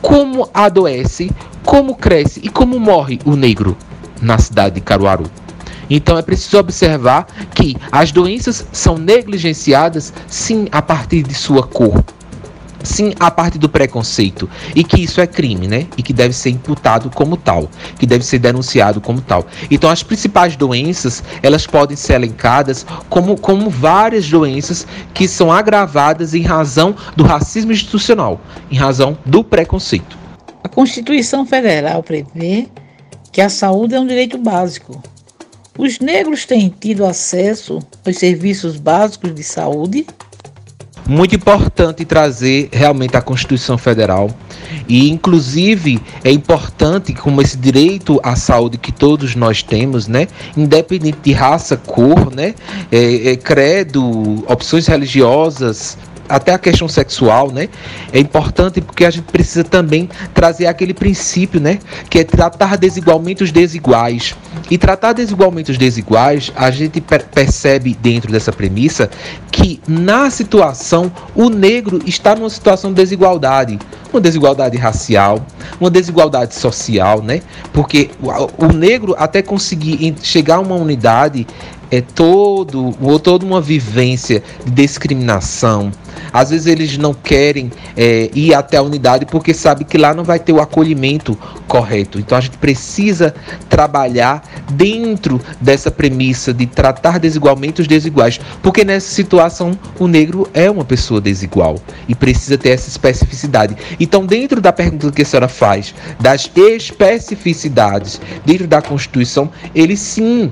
como 0.00 0.48
adoece, 0.54 1.32
como 1.64 1.96
cresce 1.96 2.38
e 2.44 2.48
como 2.48 2.78
morre 2.78 3.18
o 3.24 3.34
negro 3.34 3.76
na 4.20 4.38
cidade 4.38 4.76
de 4.76 4.80
Caruaru. 4.80 5.24
Então 5.90 6.16
é 6.16 6.22
preciso 6.22 6.58
observar 6.58 7.26
que 7.56 7.76
as 7.90 8.12
doenças 8.12 8.64
são 8.70 8.96
negligenciadas 8.96 10.12
sim 10.28 10.68
a 10.70 10.80
partir 10.80 11.24
de 11.24 11.34
sua 11.34 11.64
cor, 11.64 12.04
sim 12.84 13.12
a 13.18 13.30
parte 13.30 13.58
do 13.58 13.68
preconceito 13.68 14.48
e 14.74 14.82
que 14.84 15.00
isso 15.02 15.20
é 15.20 15.26
crime, 15.26 15.66
né? 15.66 15.86
E 15.96 16.02
que 16.02 16.12
deve 16.12 16.34
ser 16.34 16.50
imputado 16.50 17.10
como 17.10 17.36
tal, 17.36 17.68
que 17.98 18.06
deve 18.06 18.24
ser 18.24 18.38
denunciado 18.38 19.00
como 19.00 19.20
tal. 19.20 19.46
Então 19.70 19.90
as 19.90 20.02
principais 20.02 20.56
doenças, 20.56 21.22
elas 21.42 21.66
podem 21.66 21.96
ser 21.96 22.14
elencadas 22.14 22.86
como, 23.08 23.38
como 23.38 23.70
várias 23.70 24.28
doenças 24.28 24.86
que 25.14 25.26
são 25.28 25.52
agravadas 25.52 26.34
em 26.34 26.42
razão 26.42 26.94
do 27.16 27.24
racismo 27.24 27.72
institucional, 27.72 28.40
em 28.70 28.76
razão 28.76 29.16
do 29.24 29.42
preconceito. 29.42 30.18
A 30.64 30.68
Constituição 30.68 31.44
Federal 31.44 32.02
prevê 32.02 32.68
que 33.32 33.40
a 33.40 33.48
saúde 33.48 33.94
é 33.94 34.00
um 34.00 34.06
direito 34.06 34.38
básico. 34.38 35.02
Os 35.78 35.98
negros 35.98 36.44
têm 36.44 36.68
tido 36.68 37.04
acesso 37.04 37.78
aos 38.06 38.18
serviços 38.18 38.76
básicos 38.76 39.34
de 39.34 39.42
saúde 39.42 40.06
muito 41.06 41.34
importante 41.34 42.04
trazer 42.04 42.68
realmente 42.72 43.16
a 43.16 43.22
Constituição 43.22 43.76
Federal. 43.76 44.30
E 44.88 45.10
inclusive 45.10 46.00
é 46.24 46.30
importante 46.30 47.12
como 47.12 47.42
esse 47.42 47.56
direito 47.56 48.20
à 48.22 48.36
saúde 48.36 48.78
que 48.78 48.92
todos 48.92 49.34
nós 49.34 49.62
temos, 49.62 50.06
né, 50.08 50.28
independente 50.56 51.18
de 51.22 51.32
raça, 51.32 51.76
cor, 51.76 52.34
né, 52.34 52.54
é, 52.90 53.30
é, 53.30 53.36
credo, 53.36 54.44
opções 54.48 54.86
religiosas, 54.86 55.96
até 56.32 56.54
a 56.54 56.58
questão 56.58 56.88
sexual, 56.88 57.52
né? 57.52 57.68
É 58.10 58.18
importante 58.18 58.80
porque 58.80 59.04
a 59.04 59.10
gente 59.10 59.24
precisa 59.30 59.62
também 59.62 60.08
trazer 60.32 60.66
aquele 60.66 60.94
princípio, 60.94 61.60
né? 61.60 61.78
Que 62.08 62.20
é 62.20 62.24
tratar 62.24 62.78
desigualmente 62.78 63.44
os 63.44 63.52
desiguais. 63.52 64.34
E 64.70 64.78
tratar 64.78 65.12
desigualmente 65.12 65.70
os 65.70 65.76
desiguais, 65.76 66.50
a 66.56 66.70
gente 66.70 67.02
per 67.02 67.26
percebe 67.32 67.96
dentro 68.00 68.32
dessa 68.32 68.50
premissa 68.50 69.10
que 69.50 69.80
na 69.86 70.30
situação 70.30 71.12
o 71.34 71.50
negro 71.50 72.00
está 72.06 72.34
numa 72.34 72.48
situação 72.48 72.90
de 72.90 72.96
desigualdade, 72.96 73.78
uma 74.10 74.20
desigualdade 74.20 74.78
racial, 74.78 75.44
uma 75.78 75.90
desigualdade 75.90 76.54
social, 76.54 77.22
né? 77.22 77.42
Porque 77.74 78.10
o, 78.22 78.66
o 78.66 78.72
negro 78.72 79.14
até 79.18 79.42
conseguir 79.42 80.14
chegar 80.22 80.56
a 80.56 80.60
uma 80.60 80.76
unidade 80.76 81.46
é 81.92 82.00
todo, 82.00 82.96
ou 83.02 83.20
toda 83.20 83.44
uma 83.44 83.60
vivência 83.60 84.42
de 84.64 84.70
discriminação. 84.70 85.92
Às 86.32 86.48
vezes 86.48 86.66
eles 86.66 86.96
não 86.96 87.12
querem 87.12 87.70
é, 87.94 88.30
ir 88.34 88.54
até 88.54 88.78
a 88.78 88.82
unidade 88.82 89.26
porque 89.26 89.52
sabe 89.52 89.84
que 89.84 89.98
lá 89.98 90.14
não 90.14 90.24
vai 90.24 90.38
ter 90.38 90.52
o 90.52 90.60
acolhimento 90.60 91.38
correto. 91.68 92.18
Então 92.18 92.36
a 92.38 92.40
gente 92.40 92.56
precisa 92.56 93.34
trabalhar 93.68 94.42
dentro 94.72 95.38
dessa 95.60 95.90
premissa 95.90 96.54
de 96.54 96.64
tratar 96.64 97.18
desigualmente 97.18 97.82
os 97.82 97.86
desiguais, 97.86 98.40
porque 98.62 98.84
nessa 98.84 99.10
situação 99.10 99.78
o 99.98 100.06
negro 100.06 100.48
é 100.54 100.70
uma 100.70 100.86
pessoa 100.86 101.20
desigual 101.20 101.76
e 102.08 102.14
precisa 102.14 102.56
ter 102.56 102.70
essa 102.70 102.88
especificidade. 102.88 103.76
Então, 104.00 104.24
dentro 104.24 104.62
da 104.62 104.72
pergunta 104.72 105.12
que 105.12 105.22
a 105.22 105.24
senhora 105.26 105.48
faz, 105.48 105.94
das 106.18 106.50
especificidades 106.56 108.18
dentro 108.46 108.66
da 108.66 108.80
Constituição, 108.80 109.50
ele 109.74 109.96
sim 109.96 110.50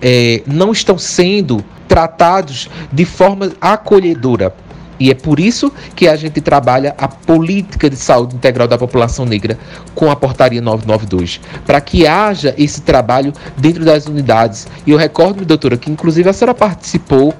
é, 0.00 0.42
não 0.46 0.72
estão 0.72 0.98
sendo 0.98 1.64
tratados 1.88 2.68
de 2.92 3.04
forma 3.04 3.52
acolhedora. 3.60 4.54
E 4.98 5.10
é 5.10 5.14
por 5.14 5.38
isso 5.38 5.70
que 5.94 6.08
a 6.08 6.16
gente 6.16 6.40
trabalha 6.40 6.94
a 6.96 7.06
política 7.06 7.90
de 7.90 7.96
saúde 7.96 8.34
integral 8.34 8.66
da 8.66 8.78
população 8.78 9.26
negra 9.26 9.58
com 9.94 10.10
a 10.10 10.16
portaria 10.16 10.60
992, 10.60 11.40
para 11.66 11.80
que 11.80 12.06
haja 12.06 12.54
esse 12.56 12.80
trabalho 12.80 13.32
dentro 13.56 13.84
das 13.84 14.06
unidades. 14.06 14.66
E 14.86 14.90
eu 14.90 14.96
recordo, 14.96 15.44
doutora, 15.44 15.76
que 15.76 15.90
inclusive 15.90 16.28
a 16.28 16.32
senhora 16.32 16.54
participou 16.54 17.34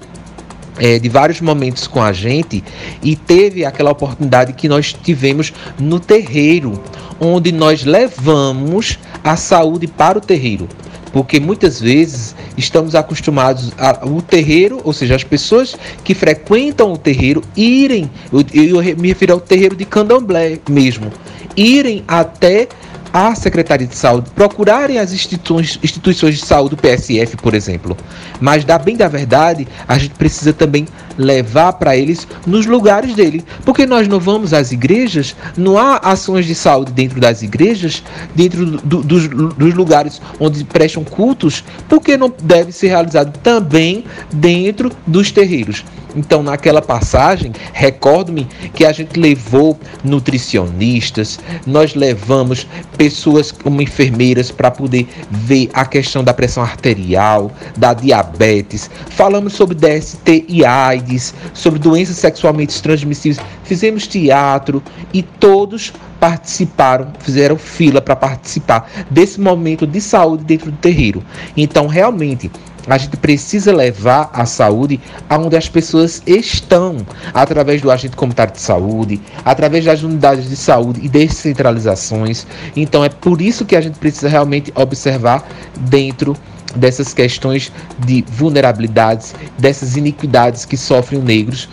é, 0.79 0.99
de 0.99 1.09
vários 1.09 1.41
momentos 1.41 1.87
com 1.87 2.03
a 2.03 2.13
gente 2.13 2.63
e 3.03 3.17
teve 3.17 3.65
aquela 3.65 3.91
oportunidade 3.91 4.53
que 4.53 4.69
nós 4.69 4.93
tivemos 4.93 5.53
no 5.79 5.99
terreiro, 5.99 6.83
onde 7.19 7.51
nós 7.53 7.85
levamos 7.85 8.99
a 9.25 9.35
saúde 9.35 9.87
para 9.87 10.19
o 10.19 10.21
terreiro 10.21 10.69
porque 11.17 11.41
muitas 11.41 11.81
vezes 11.81 12.37
estamos 12.57 12.95
acostumados 12.95 13.73
ao 13.79 14.21
terreiro, 14.23 14.81
ou 14.85 14.93
seja, 14.93 15.15
as 15.15 15.25
pessoas 15.25 15.77
que 16.05 16.15
frequentam 16.15 16.93
o 16.93 16.99
terreiro 16.99 17.43
irem, 17.57 18.11
eu, 18.33 18.45
eu 18.53 18.97
me 18.97 19.09
refiro 19.09 19.35
ao 19.35 19.41
terreiro 19.41 19.77
de 19.77 19.85
candomblé 19.85 20.59
mesmo, 20.69 21.11
irem 21.57 22.05
até 22.07 22.69
a 23.17 23.35
Secretaria 23.35 23.87
de 23.87 23.97
Saúde 23.97 24.31
procurarem 24.35 24.99
as 24.99 25.11
instituições, 25.11 25.79
instituições 25.83 26.35
de 26.35 26.45
saúde, 26.45 26.75
o 26.75 26.77
PSF, 26.77 27.39
por 27.39 27.55
exemplo. 27.55 27.97
Mas, 28.39 28.63
da 28.63 28.79
bem 28.79 28.95
da 28.95 29.09
verdade, 29.09 29.67
a 29.89 29.97
gente 29.97 30.13
precisa 30.13 30.53
também 30.53 30.87
levar 31.17 31.73
para 31.73 31.97
eles 31.97 32.29
nos 32.47 32.67
lugares 32.67 33.15
dele. 33.15 33.43
Porque 33.65 33.87
nós 33.87 34.07
não 34.07 34.21
vamos 34.21 34.53
às 34.53 34.71
igrejas, 34.71 35.35
não 35.57 35.79
há 35.79 35.97
ações 35.97 36.45
de 36.45 36.55
saúde 36.55 36.93
dentro 36.93 37.19
das 37.19 37.41
igrejas, 37.41 38.03
dentro 38.35 38.67
do, 38.67 39.03
dos, 39.03 39.29
dos 39.29 39.73
lugares 39.73 40.21
onde 40.39 40.63
prestam 40.65 41.03
cultos, 41.03 41.65
porque 41.89 42.19
não 42.19 42.31
deve 42.43 42.71
ser 42.71 42.89
realizado 42.89 43.39
também 43.39 44.05
dentro 44.31 44.93
dos 45.07 45.33
terreiros. 45.33 45.83
Então, 46.17 46.43
naquela 46.43 46.81
passagem, 46.81 47.53
recordo-me 47.75 48.47
que 48.75 48.87
a 48.87 48.93
gente 48.93 49.21
levou 49.21 49.79
nutricionistas, 50.03 51.39
nós 51.67 51.95
levamos 51.95 52.67
pessoas 52.97 53.53
como 53.53 53.83
enfermeiras 53.83 54.51
para 54.51 54.71
poder 54.71 55.07
ver 55.31 55.69
a 55.75 55.85
questão 55.85 56.25
da 56.25 56.33
pressão 56.33 56.63
arterial, 56.63 57.53
da 57.77 57.93
diabetes, 57.93 58.91
falamos 59.11 59.53
sobre 59.53 59.77
DST 59.77 60.47
e 60.49 60.65
AIDS, 60.65 61.35
sobre 61.53 61.79
doenças 61.79 62.17
sexualmente 62.17 62.83
transmissíveis, 62.83 63.39
fizemos 63.63 64.07
teatro 64.07 64.83
e 65.13 65.23
todos 65.23 65.93
participaram, 66.19 67.13
fizeram 67.21 67.59
fila 67.59 68.01
para 68.01 68.17
participar 68.17 68.91
desse 69.11 69.39
momento 69.39 69.87
de 69.87 70.01
saúde 70.01 70.45
dentro 70.45 70.71
do 70.71 70.79
terreiro. 70.79 71.23
Então, 71.57 71.87
realmente, 71.87 72.51
a 72.95 72.99
gente 72.99 73.16
precisa 73.16 73.75
levar 73.75 74.31
a 74.33 74.47
saúde 74.47 75.00
aonde 75.28 75.57
as 75.57 75.69
pessoas 75.69 76.23
estão, 76.26 76.99
através 77.35 77.83
do 77.83 77.90
agente 77.90 78.16
comunitário 78.16 78.52
de 78.52 78.61
saúde, 78.61 79.21
através 79.45 79.85
das 79.85 80.02
unidades 80.02 80.49
de 80.49 80.57
saúde 80.57 81.00
e 81.02 81.09
descentralizações. 81.09 82.47
Então 82.76 83.05
é 83.05 83.09
por 83.09 83.40
isso 83.40 83.64
que 83.64 83.76
a 83.76 83.81
gente 83.81 83.99
precisa 83.99 84.28
realmente 84.28 84.73
observar 84.75 85.47
dentro 85.81 86.37
dessas 86.75 87.12
questões 87.14 87.73
de 88.07 88.25
vulnerabilidades, 88.28 89.35
dessas 89.59 89.97
iniquidades 89.97 90.64
que 90.64 90.76
sofrem 90.76 91.19
os 91.19 91.25
negros 91.25 91.69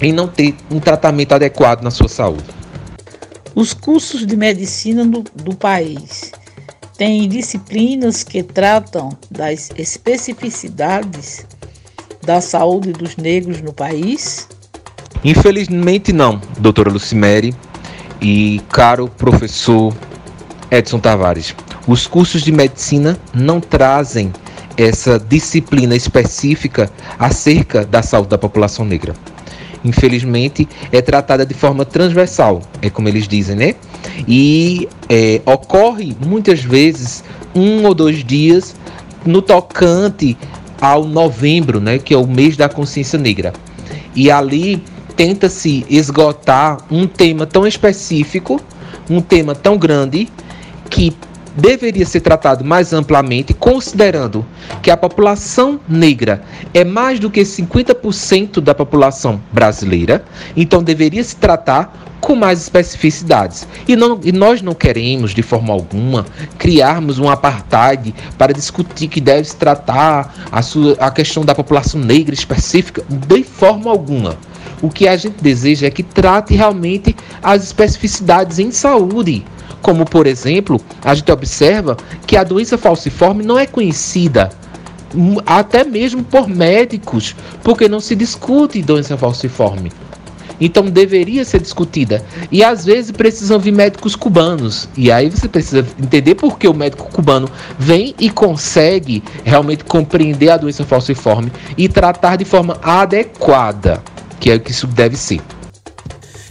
em 0.00 0.12
não 0.12 0.26
ter 0.26 0.54
um 0.70 0.80
tratamento 0.80 1.34
adequado 1.34 1.82
na 1.82 1.90
sua 1.90 2.08
saúde. 2.08 2.44
Os 3.54 3.74
cursos 3.74 4.26
de 4.26 4.36
medicina 4.36 5.04
do, 5.04 5.24
do 5.34 5.54
país 5.54 6.32
têm 7.00 7.26
disciplinas 7.26 8.22
que 8.22 8.42
tratam 8.42 9.08
das 9.30 9.70
especificidades 9.74 11.46
da 12.26 12.42
saúde 12.42 12.92
dos 12.92 13.16
negros 13.16 13.62
no 13.62 13.72
país? 13.72 14.46
Infelizmente 15.24 16.12
não, 16.12 16.38
doutora 16.58 16.90
Lucimere 16.90 17.54
e 18.20 18.60
caro 18.68 19.08
professor 19.08 19.96
Edson 20.70 20.98
Tavares. 20.98 21.54
Os 21.88 22.06
cursos 22.06 22.42
de 22.42 22.52
medicina 22.52 23.18
não 23.32 23.62
trazem 23.62 24.30
essa 24.76 25.18
disciplina 25.18 25.96
específica 25.96 26.90
acerca 27.18 27.82
da 27.82 28.02
saúde 28.02 28.28
da 28.28 28.36
população 28.36 28.84
negra 28.84 29.14
infelizmente, 29.82 30.68
é 30.92 31.00
tratada 31.00 31.46
de 31.46 31.54
forma 31.54 31.86
transversal, 31.86 32.60
é 32.82 32.90
como 32.90 33.08
eles 33.08 33.26
dizem, 33.26 33.56
né? 33.56 33.74
E 34.26 34.88
é, 35.08 35.40
ocorre 35.46 36.16
muitas 36.24 36.62
vezes 36.62 37.24
um 37.54 37.84
ou 37.86 37.94
dois 37.94 38.24
dias 38.24 38.74
no 39.24 39.42
tocante 39.42 40.36
ao 40.80 41.04
novembro, 41.04 41.80
né? 41.80 41.98
Que 41.98 42.14
é 42.14 42.16
o 42.16 42.26
mês 42.26 42.56
da 42.56 42.68
consciência 42.68 43.18
negra. 43.18 43.52
E 44.14 44.30
ali 44.30 44.82
tenta-se 45.16 45.84
esgotar 45.90 46.78
um 46.90 47.06
tema 47.06 47.46
tão 47.46 47.66
específico, 47.66 48.60
um 49.08 49.20
tema 49.20 49.54
tão 49.54 49.76
grande 49.76 50.28
que 50.88 51.14
deveria 51.56 52.06
ser 52.06 52.20
tratado 52.20 52.64
mais 52.64 52.92
amplamente, 52.92 53.52
considerando 53.52 54.46
que 54.82 54.90
a 54.90 54.96
população 54.96 55.80
negra 55.88 56.42
é 56.72 56.84
mais 56.84 57.18
do 57.18 57.30
que 57.30 57.42
50% 57.42 58.60
da 58.60 58.74
população 58.74 59.40
brasileira, 59.52 60.24
então 60.56 60.82
deveria 60.82 61.22
se 61.22 61.36
tratar 61.36 62.09
com 62.20 62.34
mais 62.34 62.60
especificidades. 62.60 63.66
E, 63.88 63.96
não, 63.96 64.20
e 64.22 64.32
nós 64.32 64.62
não 64.62 64.74
queremos, 64.74 65.34
de 65.34 65.42
forma 65.42 65.72
alguma, 65.72 66.26
criarmos 66.58 67.18
um 67.18 67.28
apartheid 67.28 68.14
para 68.36 68.52
discutir 68.52 69.08
que 69.08 69.20
deve 69.20 69.44
se 69.44 69.56
tratar 69.56 70.34
a, 70.52 70.62
sua, 70.62 70.92
a 71.00 71.10
questão 71.10 71.44
da 71.44 71.54
população 71.54 72.00
negra 72.00 72.34
específica, 72.34 73.02
de 73.08 73.42
forma 73.42 73.90
alguma. 73.90 74.36
O 74.82 74.88
que 74.88 75.06
a 75.08 75.16
gente 75.16 75.42
deseja 75.42 75.86
é 75.86 75.90
que 75.90 76.02
trate 76.02 76.54
realmente 76.54 77.14
as 77.42 77.64
especificidades 77.64 78.58
em 78.58 78.70
saúde 78.70 79.44
como, 79.82 80.04
por 80.04 80.26
exemplo, 80.26 80.80
a 81.02 81.14
gente 81.14 81.30
observa 81.32 81.96
que 82.26 82.36
a 82.36 82.44
doença 82.44 82.76
falciforme 82.76 83.44
não 83.44 83.58
é 83.58 83.66
conhecida 83.66 84.50
hum, 85.14 85.36
até 85.46 85.84
mesmo 85.84 86.22
por 86.22 86.48
médicos, 86.48 87.34
porque 87.62 87.88
não 87.88 88.00
se 88.00 88.14
discute 88.14 88.82
doença 88.82 89.16
falciforme. 89.16 89.90
Então 90.60 90.84
deveria 90.84 91.44
ser 91.44 91.60
discutida. 91.60 92.24
E 92.50 92.62
às 92.62 92.84
vezes 92.84 93.10
precisam 93.10 93.58
vir 93.58 93.72
médicos 93.72 94.14
cubanos. 94.14 94.88
E 94.96 95.10
aí 95.10 95.30
você 95.30 95.48
precisa 95.48 95.86
entender 96.00 96.34
por 96.34 96.58
que 96.58 96.68
o 96.68 96.74
médico 96.74 97.10
cubano 97.10 97.48
vem 97.78 98.14
e 98.18 98.28
consegue 98.30 99.22
realmente 99.44 99.84
compreender 99.84 100.50
a 100.50 100.56
doença 100.56 100.84
falciforme 100.84 101.50
e 101.76 101.88
tratar 101.88 102.36
de 102.36 102.44
forma 102.44 102.78
adequada, 102.82 104.02
que 104.38 104.50
é 104.50 104.54
o 104.54 104.60
que 104.60 104.70
isso 104.70 104.86
deve 104.86 105.16
ser. 105.16 105.40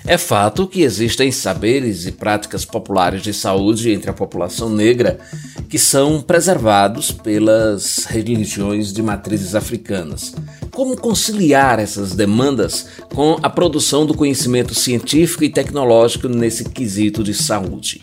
É 0.10 0.18
fato 0.18 0.66
que 0.66 0.82
existem 0.82 1.32
saberes 1.32 2.08
e 2.08 2.12
práticas 2.12 2.66
populares 2.66 3.22
de 3.22 3.32
saúde 3.32 3.92
entre 3.92 4.10
a 4.10 4.14
população 4.14 4.68
negra 4.68 5.20
que 5.70 5.78
são 5.78 6.20
preservados 6.20 7.12
pelas 7.12 8.06
religiões 8.06 8.92
de 8.92 9.04
matrizes 9.04 9.54
africanas. 9.54 10.34
Como 10.72 10.98
conciliar 10.98 11.78
essas 11.78 12.16
demandas 12.16 12.88
com 13.14 13.38
a 13.44 13.52
produção 13.52 14.04
do 14.04 14.16
conhecimento 14.16 14.74
científico 14.74 15.44
e 15.44 15.50
tecnológico 15.50 16.28
nesse 16.28 16.64
quesito 16.64 17.24
de 17.24 17.36
saúde? 17.36 18.02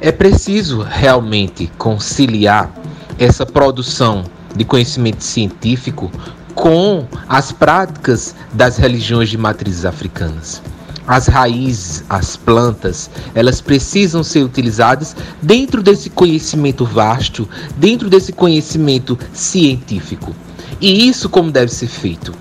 É 0.00 0.10
preciso 0.10 0.80
realmente 0.80 1.70
conciliar 1.76 2.74
essa 3.18 3.44
produção 3.44 4.24
de 4.56 4.64
conhecimento 4.64 5.22
científico 5.22 6.10
com 6.54 7.06
as 7.28 7.52
práticas 7.52 8.34
das 8.54 8.78
religiões 8.78 9.28
de 9.28 9.36
matrizes 9.36 9.84
africanas 9.84 10.62
as 11.06 11.26
raízes, 11.26 12.04
as 12.08 12.36
plantas, 12.36 13.10
elas 13.34 13.60
precisam 13.60 14.22
ser 14.22 14.42
utilizadas 14.42 15.16
dentro 15.40 15.82
desse 15.82 16.10
conhecimento 16.10 16.84
vasto, 16.84 17.48
dentro 17.76 18.08
desse 18.08 18.32
conhecimento 18.32 19.18
científico. 19.32 20.34
E 20.80 21.08
isso 21.08 21.28
como 21.28 21.50
deve 21.50 21.72
ser 21.72 21.88
feito? 21.88 22.32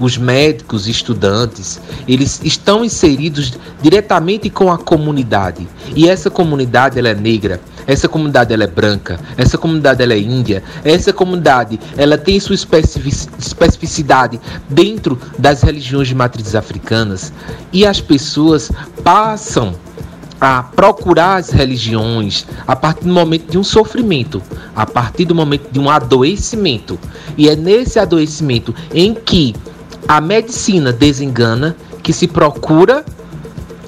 Os 0.00 0.16
médicos, 0.16 0.88
estudantes, 0.88 1.78
eles 2.08 2.40
estão 2.42 2.84
inseridos 2.84 3.52
diretamente 3.82 4.48
com 4.48 4.72
a 4.72 4.78
comunidade. 4.78 5.68
E 5.94 6.08
essa 6.08 6.30
comunidade 6.30 6.98
ela 6.98 7.10
é 7.10 7.14
negra, 7.14 7.60
essa 7.86 8.08
comunidade 8.08 8.52
ela 8.52 8.64
é 8.64 8.66
branca, 8.66 9.20
essa 9.36 9.58
comunidade 9.58 10.02
ela 10.02 10.14
é 10.14 10.18
índia, 10.18 10.62
essa 10.82 11.12
comunidade 11.12 11.78
ela 11.96 12.16
tem 12.16 12.40
sua 12.40 12.54
especificidade 12.54 14.40
dentro 14.68 15.18
das 15.38 15.62
religiões 15.62 16.08
de 16.08 16.14
matrizes 16.14 16.54
africanas 16.54 17.32
e 17.72 17.84
as 17.84 18.00
pessoas 18.00 18.72
passam 19.04 19.74
a 20.40 20.62
procurar 20.62 21.36
as 21.36 21.50
religiões 21.50 22.46
a 22.66 22.74
partir 22.74 23.04
do 23.04 23.12
momento 23.12 23.50
de 23.50 23.58
um 23.58 23.64
sofrimento, 23.64 24.42
a 24.74 24.86
partir 24.86 25.26
do 25.26 25.34
momento 25.34 25.70
de 25.70 25.78
um 25.78 25.90
adoecimento. 25.90 26.98
E 27.36 27.48
é 27.48 27.54
nesse 27.54 27.98
adoecimento 27.98 28.74
em 28.94 29.12
que 29.12 29.54
a 30.08 30.20
medicina 30.20 30.92
desengana 30.92 31.76
que 32.02 32.12
se 32.12 32.26
procura 32.26 33.04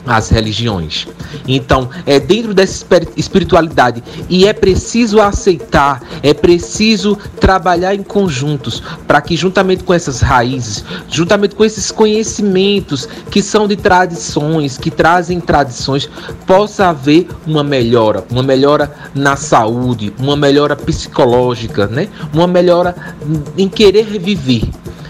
as 0.07 0.29
religiões. 0.29 1.07
Então, 1.47 1.89
é 2.07 2.19
dentro 2.19 2.53
dessa 2.53 2.85
espiritualidade 3.17 4.03
e 4.29 4.47
é 4.47 4.53
preciso 4.53 5.21
aceitar, 5.21 6.03
é 6.23 6.35
preciso 6.35 7.17
trabalhar 7.41 7.95
em 7.95 8.03
conjuntos 8.03 8.83
para 9.07 9.21
que 9.21 9.37
juntamente 9.37 9.85
com 9.85 9.95
essas 9.95 10.21
raízes, 10.21 10.85
juntamente 11.09 11.55
com 11.55 11.65
esses 11.65 11.91
conhecimentos 11.91 13.09
que 13.31 13.43
são 13.43 13.67
de 13.67 13.77
tradições, 13.77 14.77
que 14.77 14.91
trazem 14.91 15.41
tradições, 15.41 16.09
possa 16.47 16.89
haver 16.89 17.29
uma 17.47 17.63
melhora, 17.63 18.25
uma 18.31 18.43
melhora 18.43 18.93
na 19.15 19.37
saúde, 19.37 20.13
uma 20.19 20.37
melhora 20.37 20.77
psicológica, 20.77 21.87
né? 21.87 22.09
Uma 22.33 22.47
melhora 22.47 22.95
em 23.57 23.69
querer 23.69 24.19
viver. 24.19 24.63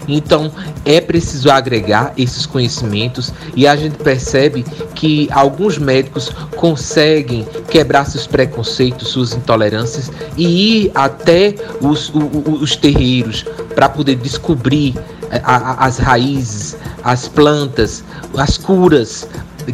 Então 0.09 0.51
é 0.85 1.01
preciso 1.01 1.51
agregar 1.51 2.13
esses 2.17 2.47
conhecimentos 2.47 3.33
e 3.55 3.67
a 3.67 3.77
gente 3.77 3.97
percebe 3.99 4.65
que 4.95 5.29
alguns 5.31 5.79
médicos 5.79 6.31
conseguem 6.57 7.47
quebrar 7.71 8.05
seus 8.05 8.27
preconceitos, 8.27 9.09
suas 9.09 9.33
intolerâncias 9.33 10.11
e 10.37 10.85
ir 10.85 10.93
até 10.95 11.55
os, 11.81 12.11
os, 12.15 12.63
os 12.63 12.77
terreiros 12.77 13.45
para 13.75 13.89
poder 13.89 14.17
descobrir 14.17 14.95
eh, 15.31 15.41
as 15.45 15.99
raízes, 15.99 16.77
as 17.03 17.29
plantas, 17.29 18.05
as 18.37 18.57
curas 18.59 19.27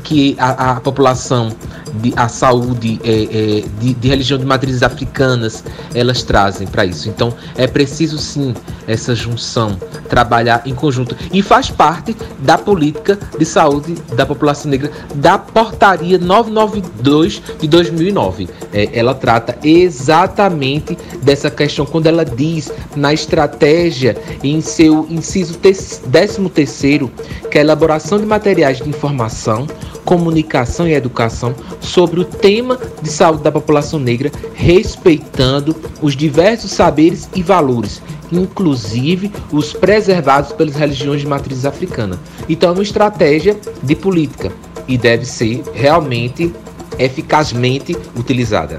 que 0.02 0.36
a, 0.38 0.72
a 0.72 0.80
população 0.80 1.52
de, 1.94 2.12
a 2.16 2.28
saúde 2.28 3.00
é, 3.02 3.10
é, 3.10 3.64
de, 3.80 3.94
de, 3.94 4.08
religião 4.08 4.38
de 4.38 4.44
matrizes 4.44 4.82
africanas 4.82 5.64
elas 5.94 6.22
trazem 6.22 6.66
para 6.66 6.84
isso. 6.84 7.08
Então 7.08 7.32
é 7.56 7.66
preciso 7.66 8.18
sim 8.18 8.54
essa 8.86 9.14
junção, 9.14 9.76
trabalhar 10.08 10.62
em 10.64 10.74
conjunto 10.74 11.16
e 11.32 11.42
faz 11.42 11.70
parte 11.70 12.16
da 12.38 12.56
política 12.56 13.18
de 13.38 13.44
saúde 13.44 13.94
da 14.14 14.24
população 14.24 14.70
negra 14.70 14.90
da 15.14 15.38
portaria 15.38 16.18
992 16.18 17.42
de 17.60 17.68
2009. 17.68 18.48
É, 18.72 18.98
ela 18.98 19.14
trata 19.14 19.58
exatamente 19.62 20.96
dessa 21.22 21.50
questão 21.50 21.84
quando 21.84 22.06
ela 22.06 22.24
diz 22.24 22.72
na 22.96 23.12
estratégia 23.12 24.16
em 24.42 24.60
seu 24.60 25.06
inciso 25.10 25.58
13 25.58 26.48
terceiro 26.48 27.10
que 27.50 27.58
a 27.58 27.60
elaboração 27.60 28.18
de 28.18 28.26
materiais 28.26 28.78
de 28.78 28.88
informação 28.88 29.66
comunicação 30.08 30.88
e 30.88 30.94
educação 30.94 31.54
sobre 31.82 32.18
o 32.18 32.24
tema 32.24 32.80
de 33.02 33.10
saúde 33.10 33.42
da 33.42 33.52
população 33.52 34.00
negra, 34.00 34.32
respeitando 34.54 35.76
os 36.00 36.16
diversos 36.16 36.70
saberes 36.70 37.28
e 37.34 37.42
valores, 37.42 38.00
inclusive 38.32 39.30
os 39.52 39.74
preservados 39.74 40.52
pelas 40.52 40.76
religiões 40.76 41.20
de 41.20 41.26
matriz 41.26 41.66
africana. 41.66 42.18
Então, 42.48 42.70
é 42.70 42.72
uma 42.72 42.82
estratégia 42.82 43.54
de 43.82 43.94
política 43.94 44.50
e 44.88 44.96
deve 44.96 45.26
ser 45.26 45.62
realmente 45.74 46.54
eficazmente 46.98 47.94
utilizada. 48.16 48.78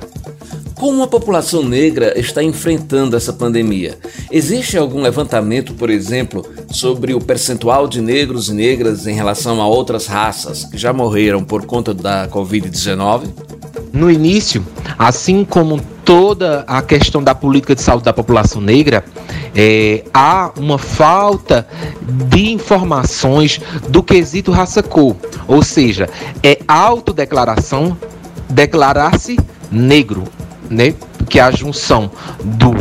Como 0.79 1.03
a 1.03 1.07
população 1.07 1.61
negra 1.61 2.17
está 2.17 2.41
enfrentando 2.41 3.17
essa 3.17 3.33
pandemia? 3.33 3.99
Existe 4.31 4.77
algum 4.77 5.01
levantamento, 5.01 5.73
por 5.73 5.89
exemplo, 5.89 6.45
sobre 6.71 7.13
o 7.13 7.19
percentual 7.19 7.85
de 7.85 7.99
negros 7.99 8.47
e 8.47 8.53
negras 8.53 9.05
em 9.05 9.13
relação 9.13 9.61
a 9.61 9.67
outras 9.67 10.07
raças 10.07 10.63
que 10.63 10.77
já 10.77 10.93
morreram 10.93 11.43
por 11.43 11.65
conta 11.65 11.93
da 11.93 12.29
Covid-19? 12.29 13.27
No 13.91 14.09
início, 14.09 14.65
assim 14.97 15.43
como 15.43 15.81
toda 16.05 16.63
a 16.65 16.81
questão 16.81 17.21
da 17.21 17.35
política 17.35 17.75
de 17.75 17.81
saúde 17.81 18.05
da 18.05 18.13
população 18.13 18.61
negra, 18.61 19.03
é, 19.53 20.05
há 20.13 20.49
uma 20.57 20.77
falta 20.77 21.67
de 22.29 22.53
informações 22.53 23.59
do 23.89 24.01
quesito 24.01 24.49
raça-cor, 24.49 25.17
ou 25.45 25.61
seja, 25.61 26.09
é 26.41 26.57
autodeclaração, 26.65 27.97
declarar-se 28.49 29.37
negro 29.69 30.23
né? 30.69 30.93
Que 31.29 31.39
é 31.39 31.43
a 31.43 31.51
junção 31.51 32.11
do 32.43 32.73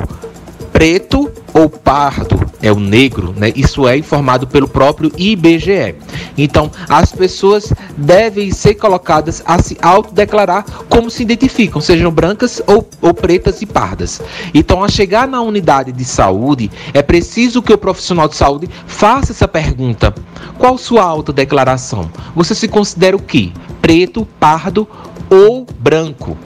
preto 0.73 1.31
ou 1.53 1.69
pardo 1.69 2.49
é 2.63 2.71
o 2.71 2.79
negro, 2.79 3.35
né? 3.37 3.53
Isso 3.55 3.87
é 3.87 3.97
informado 3.97 4.47
pelo 4.47 4.69
próprio 4.69 5.13
IBGE. 5.17 5.95
Então, 6.37 6.71
as 6.89 7.13
pessoas 7.13 7.73
devem 7.97 8.51
ser 8.51 8.75
colocadas 8.75 9.43
a 9.45 9.61
se 9.61 9.77
autodeclarar 9.81 10.65
como 10.89 11.11
se 11.11 11.23
identificam, 11.23 11.81
sejam 11.81 12.11
brancas 12.11 12.63
ou, 12.67 12.89
ou 13.01 13.15
pretas 13.15 13.63
e 13.63 13.67
pardas. 13.67 14.21
Então, 14.55 14.83
a 14.83 14.89
chegar 14.89 15.27
na 15.27 15.41
unidade 15.41 15.93
de 15.93 16.05
saúde, 16.05 16.71
é 16.93 17.03
preciso 17.03 17.63
que 17.63 17.73
o 17.73 17.79
profissional 17.79 18.29
de 18.29 18.37
saúde 18.37 18.69
faça 18.87 19.33
essa 19.33 19.49
pergunta: 19.49 20.15
qual 20.59 20.77
sua 20.79 21.03
autodeclaração? 21.03 22.11
Você 22.35 22.55
se 22.55 22.69
considera 22.69 23.17
o 23.17 23.23
quê? 23.23 23.51
Preto, 23.81 24.27
pardo 24.39 24.87
ou 25.31 25.67
branco? 25.81 26.37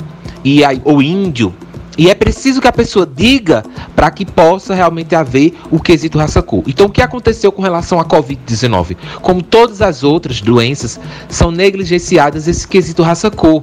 E 0.44 0.64
aí, 0.64 0.80
o 0.84 1.00
índio. 1.00 1.54
E 1.98 2.08
é 2.08 2.14
preciso 2.14 2.58
que 2.58 2.66
a 2.66 2.72
pessoa 2.72 3.06
diga 3.06 3.62
para 3.94 4.10
que 4.10 4.24
possa 4.24 4.74
realmente 4.74 5.14
haver 5.14 5.54
o 5.70 5.78
quesito 5.78 6.16
raça-cor. 6.16 6.62
Então, 6.66 6.86
o 6.86 6.90
que 6.90 7.02
aconteceu 7.02 7.52
com 7.52 7.60
relação 7.60 8.00
à 8.00 8.04
Covid-19? 8.04 8.96
Como 9.20 9.42
todas 9.42 9.82
as 9.82 10.02
outras 10.02 10.40
doenças, 10.40 10.98
são 11.28 11.50
negligenciadas 11.50 12.48
esse 12.48 12.66
quesito 12.66 13.02
raça-cor, 13.02 13.62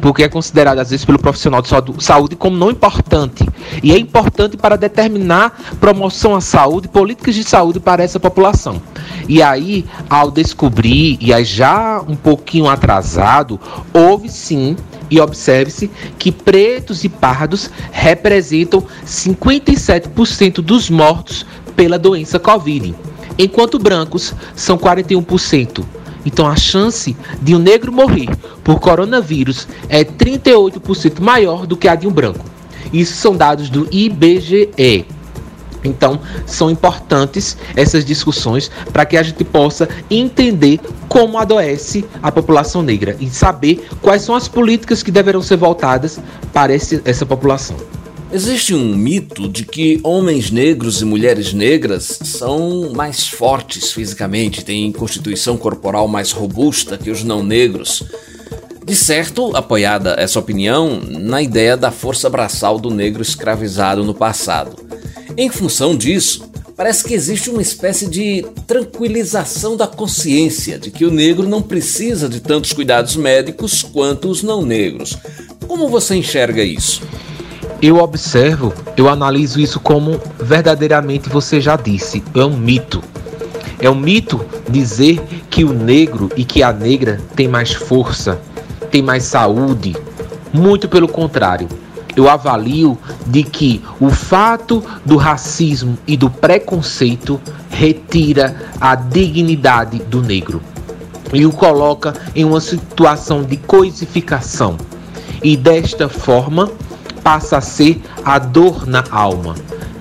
porque 0.00 0.24
é 0.24 0.28
considerado, 0.28 0.80
às 0.80 0.90
vezes, 0.90 1.04
pelo 1.04 1.20
profissional 1.20 1.62
de 1.62 1.68
saúde 2.00 2.34
como 2.34 2.56
não 2.56 2.70
importante. 2.70 3.48
E 3.80 3.92
é 3.92 3.98
importante 3.98 4.56
para 4.56 4.76
determinar 4.76 5.76
promoção 5.78 6.34
à 6.34 6.40
saúde, 6.40 6.88
políticas 6.88 7.36
de 7.36 7.44
saúde 7.44 7.78
para 7.78 8.02
essa 8.02 8.18
população. 8.18 8.82
E 9.28 9.42
aí, 9.42 9.84
ao 10.08 10.30
descobrir, 10.30 11.18
e 11.20 11.34
aí 11.34 11.44
já 11.44 12.00
um 12.00 12.16
pouquinho 12.16 12.66
atrasado, 12.66 13.60
houve 13.92 14.30
sim 14.30 14.74
e 15.10 15.20
observe-se 15.20 15.90
que 16.18 16.32
pretos 16.32 17.04
e 17.04 17.08
pardos 17.08 17.70
representam 17.92 18.82
57% 19.04 20.62
dos 20.62 20.88
mortos 20.88 21.44
pela 21.76 21.98
doença 21.98 22.38
Covid, 22.38 22.94
enquanto 23.38 23.78
brancos 23.78 24.34
são 24.56 24.78
41%. 24.78 25.84
Então 26.24 26.46
a 26.46 26.56
chance 26.56 27.16
de 27.40 27.54
um 27.54 27.58
negro 27.58 27.92
morrer 27.92 28.28
por 28.64 28.80
coronavírus 28.80 29.68
é 29.88 30.04
38% 30.04 31.20
maior 31.20 31.66
do 31.66 31.76
que 31.76 31.86
a 31.86 31.94
de 31.94 32.06
um 32.06 32.12
branco. 32.12 32.44
Isso 32.92 33.14
são 33.14 33.36
dados 33.36 33.68
do 33.68 33.86
IBGE. 33.90 35.06
Então, 35.84 36.20
são 36.46 36.70
importantes 36.70 37.56
essas 37.76 38.04
discussões 38.04 38.70
para 38.92 39.06
que 39.06 39.16
a 39.16 39.22
gente 39.22 39.44
possa 39.44 39.88
entender 40.10 40.80
como 41.08 41.38
adoece 41.38 42.04
a 42.22 42.30
população 42.30 42.82
negra 42.82 43.16
e 43.20 43.28
saber 43.28 43.86
quais 44.02 44.22
são 44.22 44.34
as 44.34 44.48
políticas 44.48 45.02
que 45.02 45.10
deverão 45.10 45.42
ser 45.42 45.56
voltadas 45.56 46.20
para 46.52 46.74
esse, 46.74 47.00
essa 47.04 47.24
população. 47.24 47.76
Existe 48.30 48.74
um 48.74 48.94
mito 48.94 49.48
de 49.48 49.64
que 49.64 50.00
homens 50.04 50.50
negros 50.50 51.00
e 51.00 51.04
mulheres 51.06 51.54
negras 51.54 52.18
são 52.24 52.92
mais 52.94 53.26
fortes 53.26 53.90
fisicamente, 53.90 54.62
têm 54.62 54.92
constituição 54.92 55.56
corporal 55.56 56.06
mais 56.06 56.30
robusta 56.30 56.98
que 56.98 57.10
os 57.10 57.24
não 57.24 57.42
negros. 57.42 58.04
De 58.84 58.94
certo, 58.94 59.56
apoiada 59.56 60.14
essa 60.18 60.38
opinião 60.38 61.00
na 61.00 61.40
ideia 61.40 61.74
da 61.74 61.90
força 61.90 62.28
braçal 62.28 62.78
do 62.78 62.90
negro 62.90 63.22
escravizado 63.22 64.04
no 64.04 64.14
passado. 64.14 64.76
Em 65.40 65.48
função 65.48 65.96
disso, 65.96 66.50
parece 66.76 67.04
que 67.04 67.14
existe 67.14 67.48
uma 67.48 67.62
espécie 67.62 68.08
de 68.08 68.44
tranquilização 68.66 69.76
da 69.76 69.86
consciência 69.86 70.80
de 70.80 70.90
que 70.90 71.04
o 71.04 71.12
negro 71.12 71.48
não 71.48 71.62
precisa 71.62 72.28
de 72.28 72.40
tantos 72.40 72.72
cuidados 72.72 73.14
médicos 73.14 73.84
quanto 73.84 74.28
os 74.28 74.42
não 74.42 74.62
negros. 74.62 75.16
Como 75.68 75.88
você 75.88 76.16
enxerga 76.16 76.60
isso? 76.60 77.02
Eu 77.80 77.98
observo, 77.98 78.74
eu 78.96 79.08
analiso 79.08 79.60
isso 79.60 79.78
como 79.78 80.20
verdadeiramente 80.40 81.28
você 81.28 81.60
já 81.60 81.76
disse, 81.76 82.20
é 82.34 82.44
um 82.44 82.56
mito. 82.56 83.00
É 83.78 83.88
um 83.88 83.94
mito 83.94 84.44
dizer 84.68 85.22
que 85.48 85.62
o 85.62 85.72
negro 85.72 86.32
e 86.36 86.44
que 86.44 86.64
a 86.64 86.72
negra 86.72 87.20
tem 87.36 87.46
mais 87.46 87.72
força, 87.72 88.40
tem 88.90 89.02
mais 89.02 89.22
saúde. 89.22 89.96
Muito 90.52 90.88
pelo 90.88 91.06
contrário 91.06 91.68
eu 92.18 92.28
avalio 92.28 92.98
de 93.26 93.42
que 93.42 93.82
o 94.00 94.10
fato 94.10 94.84
do 95.04 95.16
racismo 95.16 95.96
e 96.06 96.16
do 96.16 96.28
preconceito 96.28 97.40
retira 97.70 98.56
a 98.80 98.94
dignidade 98.94 99.98
do 100.00 100.20
negro 100.20 100.60
e 101.32 101.46
o 101.46 101.52
coloca 101.52 102.14
em 102.34 102.44
uma 102.44 102.60
situação 102.60 103.42
de 103.42 103.56
coisificação. 103.56 104.76
E 105.42 105.56
desta 105.56 106.08
forma 106.08 106.70
passa 107.22 107.58
a 107.58 107.60
ser 107.60 108.00
a 108.24 108.38
dor 108.38 108.86
na 108.86 109.04
alma, 109.10 109.54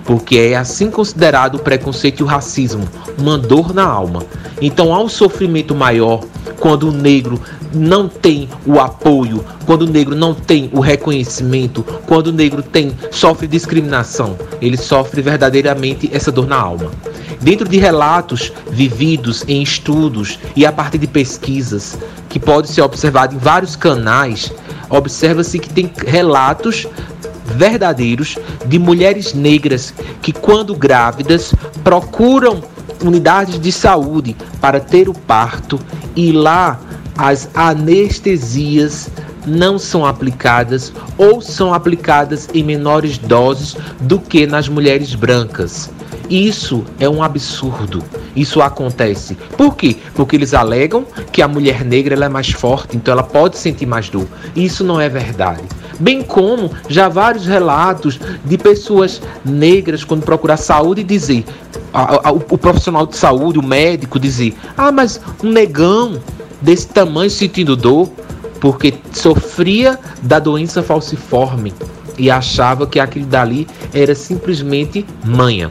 porque 0.08 0.38
é 0.38 0.56
assim 0.56 0.90
considerado 0.90 1.56
o 1.56 1.60
preconceito 1.60 2.22
e 2.22 2.24
o 2.24 2.26
racismo, 2.26 2.88
uma 3.20 3.38
dor 3.38 3.74
na 3.74 3.84
alma. 3.84 4.24
Então 4.62 4.96
há 4.96 5.04
um 5.04 5.10
sofrimento 5.10 5.76
maior 5.76 6.24
quando 6.62 6.88
o 6.88 6.92
negro 6.94 7.40
não 7.74 8.08
tem 8.08 8.48
o 8.66 8.80
apoio, 8.80 9.44
quando 9.66 9.82
o 9.82 9.88
negro 9.88 10.16
não 10.16 10.34
tem 10.34 10.70
o 10.72 10.80
reconhecimento, 10.80 11.84
quando 12.06 12.28
o 12.28 12.32
negro 12.32 12.64
tem 12.64 12.96
sofre 13.12 13.48
discriminação, 13.48 14.38
ele 14.62 14.78
sofre 14.78 15.22
verdadeiramente 15.22 16.10
essa 16.14 16.32
dor 16.32 16.48
na 16.48 16.58
alma. 16.58 16.90
Dentro 17.42 17.68
de 17.68 17.78
relatos 17.78 18.54
vividos 18.72 19.44
em 19.46 19.62
estudos 19.62 20.40
e 20.56 20.66
a 20.66 20.72
partir 20.72 21.00
de 21.00 21.08
pesquisas 21.08 21.98
que 22.30 22.40
pode 22.40 22.70
ser 22.70 22.82
observado 22.82 23.36
em 23.36 23.38
vários 23.38 23.76
canais, 23.76 24.52
observa-se 24.90 25.60
que 25.60 25.70
tem 25.70 25.92
relatos 26.06 26.88
verdadeiros 27.48 28.38
de 28.66 28.78
mulheres 28.78 29.34
negras 29.34 29.94
que 30.22 30.32
quando 30.32 30.76
grávidas 30.76 31.54
procuram 31.84 32.62
unidades 33.04 33.60
de 33.60 33.72
saúde 33.72 34.36
para 34.60 34.80
ter 34.80 35.08
o 35.08 35.14
parto 35.14 35.80
e 36.16 36.32
lá 36.32 36.80
as 37.18 37.50
anestesias 37.54 39.10
não 39.46 39.80
são 39.80 40.06
aplicadas 40.06 40.92
ou 41.18 41.42
são 41.42 41.74
aplicadas 41.74 42.50
em 42.54 42.64
menores 42.64 43.18
doses 43.18 43.76
do 44.02 44.20
que 44.20 44.46
nas 44.46 44.68
mulheres 44.68 45.16
brancas. 45.16 45.90
Isso 46.30 46.84
é 47.00 47.08
um 47.08 47.24
absurdo. 47.24 48.04
Isso 48.36 48.62
acontece. 48.62 49.36
Por 49.58 49.76
quê? 49.76 49.96
Porque 50.14 50.36
eles 50.36 50.54
alegam 50.54 51.06
que 51.32 51.42
a 51.42 51.48
mulher 51.48 51.86
negra 51.86 52.26
é 52.26 52.30
mais 52.30 52.52
forte, 52.52 52.98
então 52.98 53.14
ela 53.14 53.24
pode 53.24 53.58
sentir 53.58 53.86
mais 53.86 54.10
dor. 54.10 54.28
Isso 54.56 54.84
não 54.84 55.00
é 55.00 55.08
verdade. 55.08 55.64
Bem 56.00 56.22
como 56.22 56.72
já 56.88 57.10
vários 57.10 57.46
relatos 57.46 58.20
de 58.46 58.58
pessoas 58.58 59.22
negras 59.44 60.04
quando 60.04 60.24
procurar 60.24 60.58
saúde 60.58 61.04
dizer, 61.04 61.46
a, 61.94 62.30
a, 62.30 62.32
o, 62.32 62.38
o 62.38 62.58
profissional 62.58 63.08
de 63.08 63.16
saúde, 63.18 63.58
o 63.58 63.64
médico 63.64 64.20
dizer, 64.20 64.56
ah, 64.78 64.92
mas 64.92 65.20
um 65.44 65.50
negão 65.50 66.22
desse 66.62 66.88
tamanho 66.88 67.30
sentindo 67.30 67.76
dor 67.76 68.10
porque 68.60 68.94
sofria 69.14 70.00
da 70.22 70.40
doença 70.40 70.82
falciforme 70.84 71.74
e 72.18 72.32
achava 72.32 72.88
que 72.88 73.00
aquilo 73.00 73.26
dali 73.26 73.68
era 73.94 74.16
simplesmente 74.16 75.06
manha. 75.24 75.70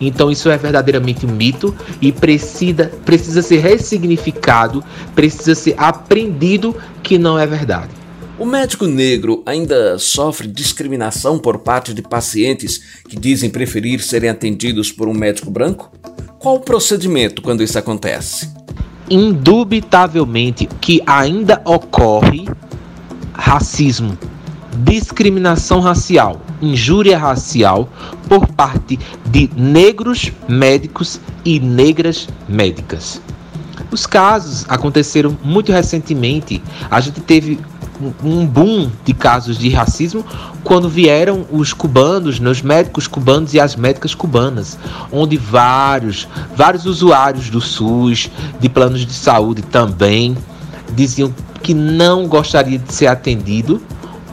Então 0.00 0.30
isso 0.30 0.48
é 0.48 0.56
verdadeiramente 0.56 1.26
um 1.26 1.30
mito 1.30 1.74
e 2.00 2.12
precisa, 2.12 2.90
precisa 3.04 3.42
ser 3.42 3.58
ressignificado, 3.58 4.82
precisa 5.14 5.54
ser 5.54 5.74
aprendido 5.76 6.76
que 7.02 7.18
não 7.18 7.38
é 7.38 7.46
verdade. 7.46 7.90
O 8.38 8.46
médico 8.46 8.86
negro 8.86 9.42
ainda 9.44 9.98
sofre 9.98 10.46
discriminação 10.46 11.40
por 11.40 11.58
parte 11.58 11.92
de 11.92 12.02
pacientes 12.02 12.80
que 13.08 13.18
dizem 13.18 13.50
preferir 13.50 14.00
serem 14.00 14.30
atendidos 14.30 14.92
por 14.92 15.08
um 15.08 15.14
médico 15.14 15.50
branco? 15.50 15.90
Qual 16.38 16.54
o 16.54 16.60
procedimento 16.60 17.42
quando 17.42 17.64
isso 17.64 17.76
acontece? 17.76 18.48
Indubitavelmente 19.10 20.68
que 20.80 21.02
ainda 21.04 21.60
ocorre 21.64 22.46
racismo, 23.32 24.16
discriminação 24.84 25.80
racial, 25.80 26.40
injúria 26.60 27.18
racial 27.18 27.88
por 28.28 28.46
parte 28.48 28.98
de 29.26 29.50
negros 29.56 30.32
médicos 30.48 31.20
e 31.44 31.60
negras 31.60 32.28
médicas. 32.48 33.20
Os 33.90 34.06
casos 34.06 34.66
aconteceram 34.68 35.36
muito 35.42 35.72
recentemente. 35.72 36.62
A 36.90 37.00
gente 37.00 37.20
teve 37.20 37.58
um 38.22 38.46
boom 38.46 38.90
de 39.04 39.12
casos 39.12 39.58
de 39.58 39.70
racismo 39.70 40.24
quando 40.62 40.88
vieram 40.88 41.46
os 41.50 41.72
cubanos, 41.72 42.38
né, 42.38 42.50
os 42.50 42.62
médicos 42.62 43.06
cubanos 43.06 43.54
e 43.54 43.60
as 43.60 43.74
médicas 43.74 44.14
cubanas, 44.14 44.78
onde 45.10 45.36
vários, 45.36 46.28
vários 46.54 46.86
usuários 46.86 47.50
do 47.50 47.60
SUS, 47.60 48.30
de 48.60 48.68
planos 48.68 49.04
de 49.04 49.12
saúde 49.12 49.62
também, 49.62 50.36
diziam 50.94 51.32
que 51.62 51.74
não 51.74 52.26
gostaria 52.26 52.78
de 52.78 52.92
ser 52.92 53.06
atendido 53.06 53.82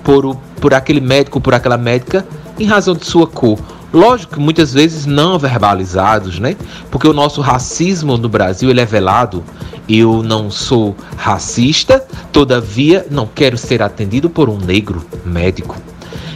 por, 0.04 0.38
por 0.66 0.74
aquele 0.74 1.00
médico 1.00 1.40
por 1.40 1.54
aquela 1.54 1.78
médica 1.78 2.26
em 2.58 2.66
razão 2.66 2.96
de 2.96 3.06
sua 3.06 3.28
cor. 3.28 3.60
Lógico 3.94 4.34
que 4.34 4.40
muitas 4.40 4.74
vezes 4.74 5.06
não 5.06 5.38
verbalizados, 5.38 6.40
né? 6.40 6.56
Porque 6.90 7.08
o 7.08 7.14
nosso 7.14 7.40
racismo 7.40 8.18
no 8.18 8.28
Brasil 8.28 8.72
ele 8.72 8.82
é 8.82 8.86
velado. 8.86 9.44
Eu 9.88 10.24
não 10.24 10.50
sou 10.50 10.96
racista, 11.18 12.04
todavia 12.32 13.06
não 13.12 13.28
quero 13.28 13.60
ser 13.60 13.84
atendido 13.84 14.28
por 14.28 14.50
um 14.50 14.58
negro 14.58 15.06
médico. 15.24 15.78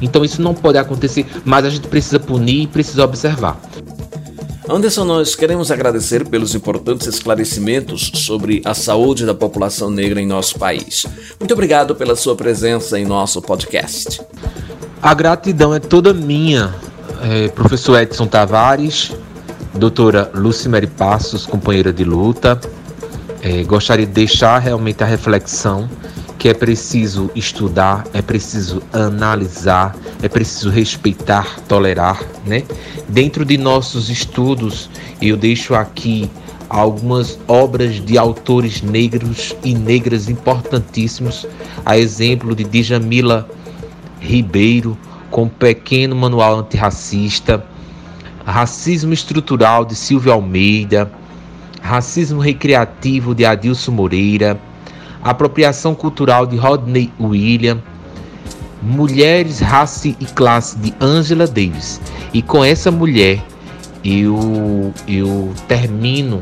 Então 0.00 0.24
isso 0.24 0.40
não 0.40 0.54
pode 0.54 0.78
acontecer, 0.78 1.26
mas 1.44 1.66
a 1.66 1.70
gente 1.70 1.86
precisa 1.86 2.18
punir 2.18 2.62
e 2.62 2.66
precisa 2.66 3.04
observar. 3.04 3.60
Anderson, 4.68 5.04
nós 5.04 5.36
queremos 5.36 5.70
agradecer 5.70 6.26
pelos 6.26 6.54
importantes 6.54 7.06
esclarecimentos 7.06 8.10
sobre 8.14 8.60
a 8.64 8.74
saúde 8.74 9.24
da 9.24 9.32
população 9.32 9.90
negra 9.90 10.20
em 10.20 10.26
nosso 10.26 10.58
país. 10.58 11.06
Muito 11.38 11.52
obrigado 11.52 11.94
pela 11.94 12.16
sua 12.16 12.34
presença 12.34 12.98
em 12.98 13.04
nosso 13.04 13.40
podcast. 13.40 14.20
A 15.02 15.12
gratidão 15.12 15.74
é 15.74 15.78
toda 15.78 16.14
minha, 16.14 16.74
é, 17.22 17.48
professor 17.48 18.00
Edson 18.00 18.26
Tavares, 18.26 19.12
doutora 19.74 20.30
Lucimere 20.34 20.86
Passos, 20.86 21.44
companheira 21.44 21.92
de 21.92 22.02
luta. 22.02 22.58
É, 23.42 23.62
gostaria 23.62 24.06
de 24.06 24.12
deixar 24.12 24.58
realmente 24.58 25.04
a 25.04 25.06
reflexão 25.06 25.88
que 26.38 26.48
é 26.48 26.54
preciso 26.54 27.30
estudar, 27.34 28.04
é 28.12 28.22
preciso 28.22 28.82
analisar, 28.92 29.94
é 30.22 30.28
preciso 30.28 30.70
respeitar, 30.70 31.60
tolerar, 31.68 32.20
né? 32.46 32.64
Dentro 33.06 33.44
de 33.44 33.58
nossos 33.58 34.08
estudos, 34.08 34.90
eu 35.20 35.36
deixo 35.36 35.74
aqui 35.74 36.30
algumas 36.68 37.38
obras 37.46 38.04
de 38.04 38.18
autores 38.18 38.82
negros 38.82 39.54
e 39.62 39.74
negras 39.74 40.28
importantíssimos, 40.28 41.46
a 41.84 41.96
exemplo 41.98 42.54
de 42.54 42.64
Djamila 42.64 43.48
Ribeiro, 44.26 44.98
com 45.30 45.44
um 45.44 45.48
pequeno 45.48 46.14
manual 46.14 46.58
antirracista, 46.58 47.64
Racismo 48.44 49.12
Estrutural 49.12 49.84
de 49.84 49.94
Silvio 49.94 50.32
Almeida, 50.32 51.10
Racismo 51.82 52.40
Recreativo 52.40 53.34
de 53.34 53.44
Adilson 53.44 53.92
Moreira, 53.92 54.58
Apropriação 55.22 55.94
Cultural 55.94 56.46
de 56.46 56.56
Rodney 56.56 57.12
William, 57.20 57.82
Mulheres, 58.82 59.58
Raça 59.58 60.08
e 60.08 60.14
Classe 60.14 60.78
de 60.78 60.94
Angela 61.00 61.46
Davis. 61.46 62.00
E 62.32 62.40
com 62.40 62.64
essa 62.64 62.90
mulher 62.90 63.42
eu, 64.04 64.92
eu 65.08 65.52
termino 65.66 66.40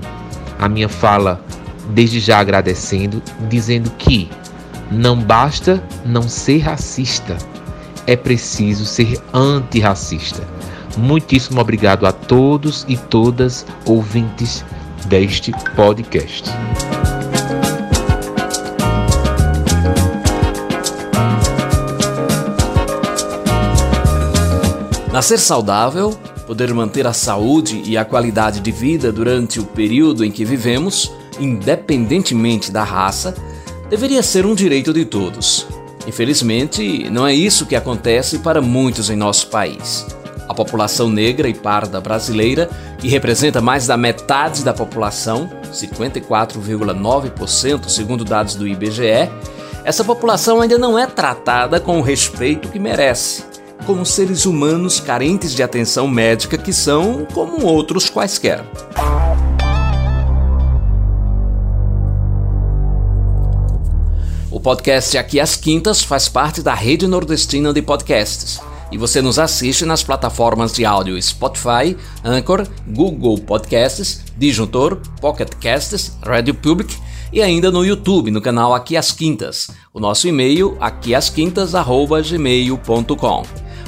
a 0.58 0.68
minha 0.68 0.88
fala 0.88 1.42
desde 1.90 2.20
já 2.20 2.38
agradecendo, 2.38 3.22
dizendo 3.48 3.90
que 3.98 4.28
não 4.90 5.18
basta 5.18 5.82
não 6.04 6.28
ser 6.28 6.58
racista 6.58 7.36
é 8.06 8.16
preciso 8.16 8.84
ser 8.84 9.20
antirracista. 9.32 10.46
Muitíssimo 10.96 11.60
obrigado 11.60 12.06
a 12.06 12.12
todos 12.12 12.84
e 12.88 12.96
todas 12.96 13.66
ouvintes 13.84 14.64
deste 15.06 15.52
podcast. 15.74 16.50
Nascer 25.12 25.38
saudável, 25.38 26.10
poder 26.44 26.74
manter 26.74 27.06
a 27.06 27.12
saúde 27.12 27.82
e 27.84 27.96
a 27.96 28.04
qualidade 28.04 28.60
de 28.60 28.72
vida 28.72 29.12
durante 29.12 29.60
o 29.60 29.64
período 29.64 30.24
em 30.24 30.30
que 30.30 30.44
vivemos, 30.44 31.12
independentemente 31.38 32.72
da 32.72 32.82
raça, 32.82 33.34
deveria 33.88 34.22
ser 34.24 34.44
um 34.44 34.56
direito 34.56 34.92
de 34.92 35.04
todos. 35.04 35.68
Infelizmente, 36.06 37.08
não 37.10 37.26
é 37.26 37.34
isso 37.34 37.66
que 37.66 37.74
acontece 37.76 38.38
para 38.40 38.60
muitos 38.60 39.08
em 39.10 39.16
nosso 39.16 39.46
país. 39.48 40.06
A 40.48 40.52
população 40.52 41.08
negra 41.08 41.48
e 41.48 41.54
parda 41.54 41.98
brasileira, 42.00 42.68
que 42.98 43.08
representa 43.08 43.62
mais 43.62 43.86
da 43.86 43.96
metade 43.96 44.62
da 44.62 44.74
população, 44.74 45.50
54,9% 45.72 47.88
segundo 47.88 48.24
dados 48.24 48.54
do 48.54 48.68
IBGE, 48.68 49.30
essa 49.84 50.04
população 50.04 50.60
ainda 50.60 50.78
não 50.78 50.98
é 50.98 51.06
tratada 51.06 51.80
com 51.80 51.98
o 51.98 52.02
respeito 52.02 52.68
que 52.68 52.78
merece, 52.78 53.44
como 53.86 54.04
seres 54.04 54.44
humanos 54.46 55.00
carentes 55.00 55.54
de 55.54 55.62
atenção 55.62 56.08
médica 56.08 56.58
que 56.58 56.72
são 56.72 57.26
como 57.32 57.64
outros 57.66 58.08
quaisquer. 58.08 58.64
O 64.54 64.60
podcast 64.60 65.18
Aqui 65.18 65.40
às 65.40 65.56
Quintas 65.56 66.04
faz 66.04 66.28
parte 66.28 66.62
da 66.62 66.74
rede 66.74 67.08
nordestina 67.08 67.72
de 67.72 67.82
podcasts 67.82 68.60
e 68.92 68.96
você 68.96 69.20
nos 69.20 69.36
assiste 69.36 69.84
nas 69.84 70.04
plataformas 70.04 70.72
de 70.72 70.84
áudio 70.84 71.20
Spotify, 71.20 71.96
Anchor, 72.22 72.64
Google 72.86 73.36
Podcasts, 73.38 74.22
Disjuntor, 74.38 75.00
Pocket 75.20 75.48
Casts, 75.60 76.16
Radio 76.22 76.54
Public 76.54 76.96
e 77.32 77.42
ainda 77.42 77.72
no 77.72 77.84
YouTube, 77.84 78.30
no 78.30 78.40
canal 78.40 78.72
Aqui 78.72 78.96
às 78.96 79.10
Quintas. 79.10 79.72
O 79.92 79.98
nosso 79.98 80.28
e-mail 80.28 80.76
aquiasquintas@gmail.com. 80.80 83.42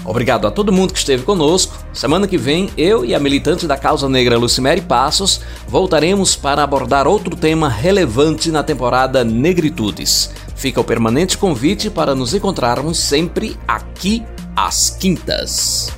Obrigado 0.05 0.47
a 0.47 0.51
todo 0.53 0.73
mundo 0.73 0.93
que 0.93 0.99
esteve 0.99 1.23
conosco. 1.25 1.75
Semana 1.93 2.29
que 2.29 2.39
vem, 2.39 2.71
eu 2.77 3.05
e 3.05 3.15
a 3.15 3.21
militante 3.21 3.67
da 3.67 3.77
causa 3.77 4.09
negra 4.09 4.39
Lucimere 4.39 4.81
Passos 4.81 5.41
voltaremos 5.69 6.37
para 6.37 6.63
abordar 6.63 7.09
outro 7.09 7.37
tema 7.37 7.69
relevante 7.69 8.51
na 8.51 8.63
temporada 8.63 9.25
Negritudes. 9.25 10.31
Fica 10.57 10.81
o 10.81 10.85
permanente 10.85 11.37
convite 11.37 11.91
para 11.91 12.15
nos 12.15 12.33
encontrarmos 12.35 12.99
sempre 12.99 13.57
aqui 13.69 14.25
às 14.57 14.89
quintas. 14.89 15.93